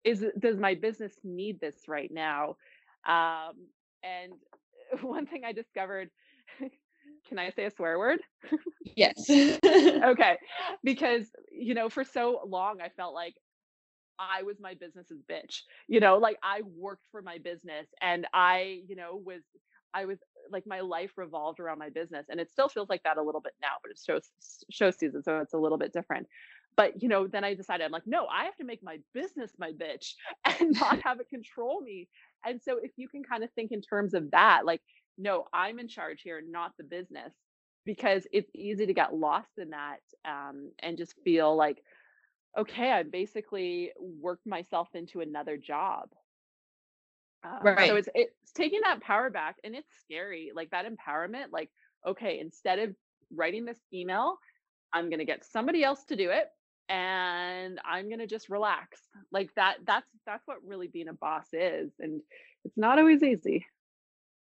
[0.08, 2.56] is does my business need this right now?
[3.06, 3.54] Um
[4.02, 4.32] and
[5.02, 6.10] one thing I discovered
[7.28, 8.20] can I say a swear word?
[8.96, 9.28] Yes.
[9.30, 10.38] okay.
[10.82, 13.34] Because, you know, for so long I felt like
[14.18, 15.62] I was my business's bitch.
[15.88, 19.42] You know, like I worked for my business and I, you know, was
[19.94, 20.18] I was
[20.50, 23.40] like my life revolved around my business and it still feels like that a little
[23.40, 24.20] bit now, but it's show
[24.70, 26.26] show season so it's a little bit different.
[26.78, 29.50] But you know then i decided i'm like no i have to make my business
[29.58, 30.12] my bitch
[30.60, 32.08] and not have it control me.
[32.46, 34.80] And so if you can kind of think in terms of that like
[35.18, 37.34] no i'm in charge here not the business
[37.84, 41.82] because it's easy to get lost in that um, and just feel like
[42.56, 46.08] okay i basically worked myself into another job.
[47.44, 47.88] Um, right.
[47.88, 51.70] so it's it's taking that power back and it's scary like that empowerment like
[52.06, 52.94] okay instead of
[53.34, 54.38] writing this email
[54.92, 56.48] i'm going to get somebody else to do it
[56.88, 59.00] and I'm gonna just relax.
[59.32, 59.78] Like that.
[59.86, 62.20] That's that's what really being a boss is, and
[62.64, 63.66] it's not always easy.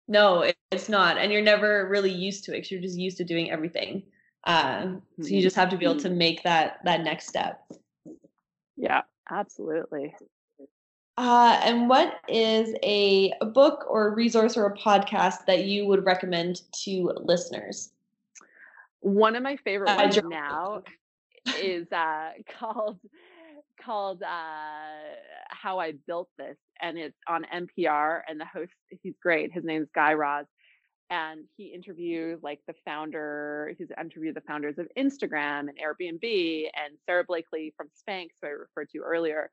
[0.07, 2.61] No, it's not, and you're never really used to it.
[2.61, 4.03] Cause you're just used to doing everything.
[4.45, 6.17] Um, so you just have to be able to mm-hmm.
[6.17, 7.61] make that that next step.
[8.75, 10.15] Yeah, absolutely.
[11.17, 15.85] Uh, and what is a, a book or a resource or a podcast that you
[15.85, 17.91] would recommend to listeners?
[19.01, 20.81] One of my favorite ones now
[21.61, 22.99] is uh, called
[23.83, 24.27] called uh,
[25.49, 28.21] How I Built This, and it's on NPR.
[28.27, 28.71] And the host,
[29.01, 29.51] he's great.
[29.53, 30.45] His name's Guy Raz,
[31.09, 33.73] and he interviews like the founder.
[33.77, 38.51] He's interviewed the founders of Instagram and Airbnb, and Sara Blakely from Spanx, who I
[38.51, 39.49] referred to earlier.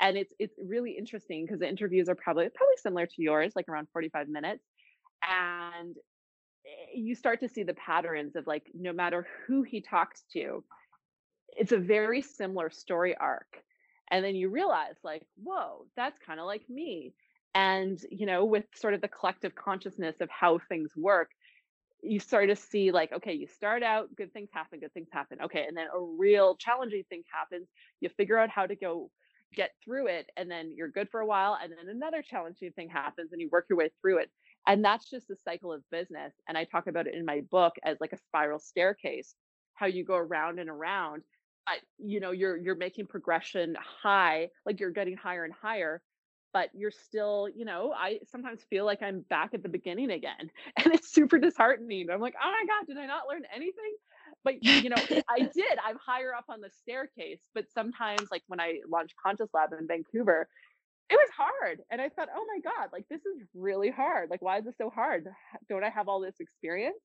[0.00, 3.68] And it's it's really interesting because the interviews are probably probably similar to yours, like
[3.68, 4.64] around 45 minutes.
[5.28, 5.96] And
[6.66, 10.62] eh, you start to see the patterns of like no matter who he talks to
[11.56, 13.62] it's a very similar story arc
[14.10, 17.12] and then you realize like whoa that's kind of like me
[17.54, 21.30] and you know with sort of the collective consciousness of how things work
[22.02, 25.38] you start to see like okay you start out good things happen good things happen
[25.42, 27.66] okay and then a real challenging thing happens
[28.00, 29.10] you figure out how to go
[29.54, 32.88] get through it and then you're good for a while and then another challenging thing
[32.88, 34.30] happens and you work your way through it
[34.66, 37.74] and that's just the cycle of business and i talk about it in my book
[37.82, 39.34] as like a spiral staircase
[39.74, 41.22] how you go around and around
[41.68, 46.00] but you know you're you're making progression high like you're getting higher and higher
[46.52, 50.50] but you're still you know i sometimes feel like i'm back at the beginning again
[50.76, 52.08] and it's super disheartening.
[52.10, 53.96] I'm like oh my god did i not learn anything?
[54.44, 54.96] But you know
[55.28, 59.48] i did i'm higher up on the staircase but sometimes like when i launched conscious
[59.52, 60.48] lab in vancouver
[61.10, 64.30] it was hard and i thought oh my god like this is really hard.
[64.30, 65.26] Like why is this so hard?
[65.68, 67.00] Don't i have all this experience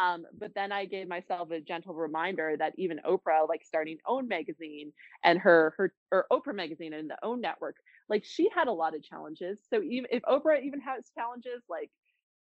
[0.00, 4.28] um, but then I gave myself a gentle reminder that even Oprah, like starting OWN
[4.28, 4.92] magazine
[5.24, 7.76] and her her or Oprah magazine and the OWN network,
[8.08, 9.60] like she had a lot of challenges.
[9.68, 11.90] So even if Oprah even has challenges, like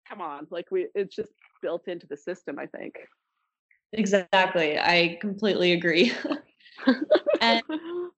[0.08, 1.32] come on, like we it's just
[1.62, 2.96] built into the system, I think.
[3.92, 4.78] Exactly.
[4.78, 6.12] I completely agree.
[7.40, 7.62] and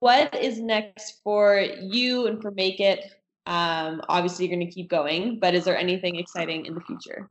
[0.00, 3.04] what is next for you and for Make It?
[3.46, 7.30] Um, obviously, you're going to keep going, but is there anything exciting in the future?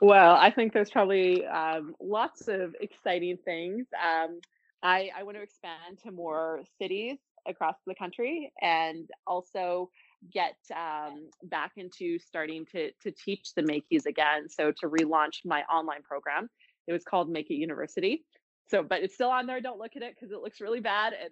[0.00, 3.86] Well, I think there's probably um, lots of exciting things.
[3.94, 4.40] Um,
[4.82, 9.90] I, I want to expand to more cities across the country and also
[10.32, 14.48] get um, back into starting to, to teach the Makeys again.
[14.48, 16.48] So to relaunch my online program,
[16.86, 18.24] it was called Make It University.
[18.68, 19.60] So, but it's still on there.
[19.60, 21.30] Don't look at it because it looks really bad and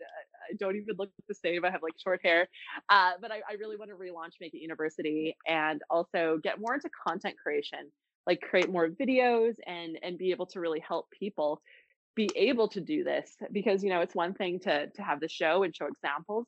[0.50, 1.64] I don't even look the same.
[1.64, 2.46] I have like short hair.
[2.90, 6.74] Uh, but I, I really want to relaunch Make It University and also get more
[6.74, 7.90] into content creation
[8.26, 11.60] like create more videos and and be able to really help people
[12.14, 15.28] be able to do this because you know it's one thing to to have the
[15.28, 16.46] show and show examples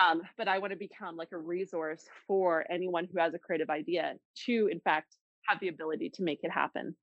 [0.00, 3.70] um, but i want to become like a resource for anyone who has a creative
[3.70, 5.16] idea to in fact
[5.46, 6.94] have the ability to make it happen.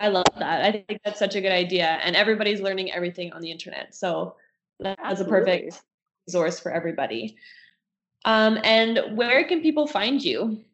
[0.00, 0.64] I love that.
[0.64, 4.34] I think that's such a good idea and everybody's learning everything on the internet so
[4.80, 5.36] that's Absolutely.
[5.36, 5.82] a perfect
[6.26, 7.36] resource for everybody.
[8.24, 10.64] Um, and where can people find you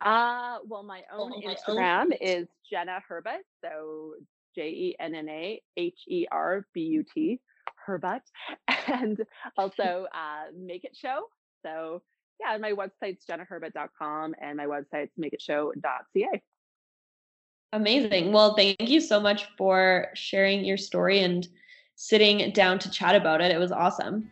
[0.00, 2.12] uh, well, my own well, my Instagram own.
[2.20, 3.42] is Jenna Herbut.
[3.62, 4.14] So
[4.54, 7.40] J E N N A H E R B U T,
[7.88, 8.20] Herbut.
[8.86, 9.18] And
[9.56, 11.24] also uh, Make It Show.
[11.64, 12.02] So
[12.40, 16.42] yeah, my website's jennaherbut.com and my website's makeitshow.ca.
[17.72, 18.32] Amazing.
[18.32, 21.46] Well, thank you so much for sharing your story and
[21.96, 23.50] sitting down to chat about it.
[23.50, 24.30] It was awesome.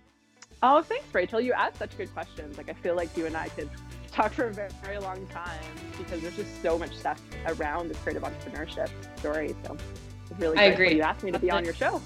[0.63, 1.41] Oh, thanks, Rachel.
[1.41, 2.57] You asked such good questions.
[2.57, 3.69] Like, I feel like you and I could
[4.13, 5.61] talk for a very, very long time
[5.99, 9.55] because there's just so much stuff around the creative entrepreneurship story.
[9.65, 9.77] So
[10.31, 10.95] it's really I agree.
[10.95, 12.01] You asked me to be on your show.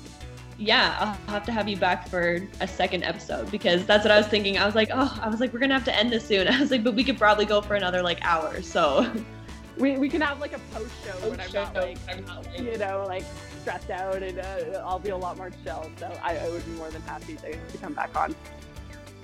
[0.59, 4.17] Yeah, I'll have to have you back for a second episode because that's what I
[4.17, 4.57] was thinking.
[4.57, 6.49] I was like, oh, I was like, we're gonna have to end this soon.
[6.53, 8.63] I was like, but we could probably go for another like hour.
[8.63, 9.11] So
[9.77, 12.59] we, we can have like a post show when I'm not like, I'm not like
[12.59, 13.25] you know like
[13.61, 15.91] stressed out and uh, I'll be a lot more chill.
[15.99, 18.35] So I, I would be more than happy to, to come back on.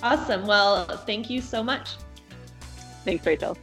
[0.02, 0.46] Awesome.
[0.46, 1.94] Well, thank you so much.
[3.04, 3.56] Thanks, Rachel.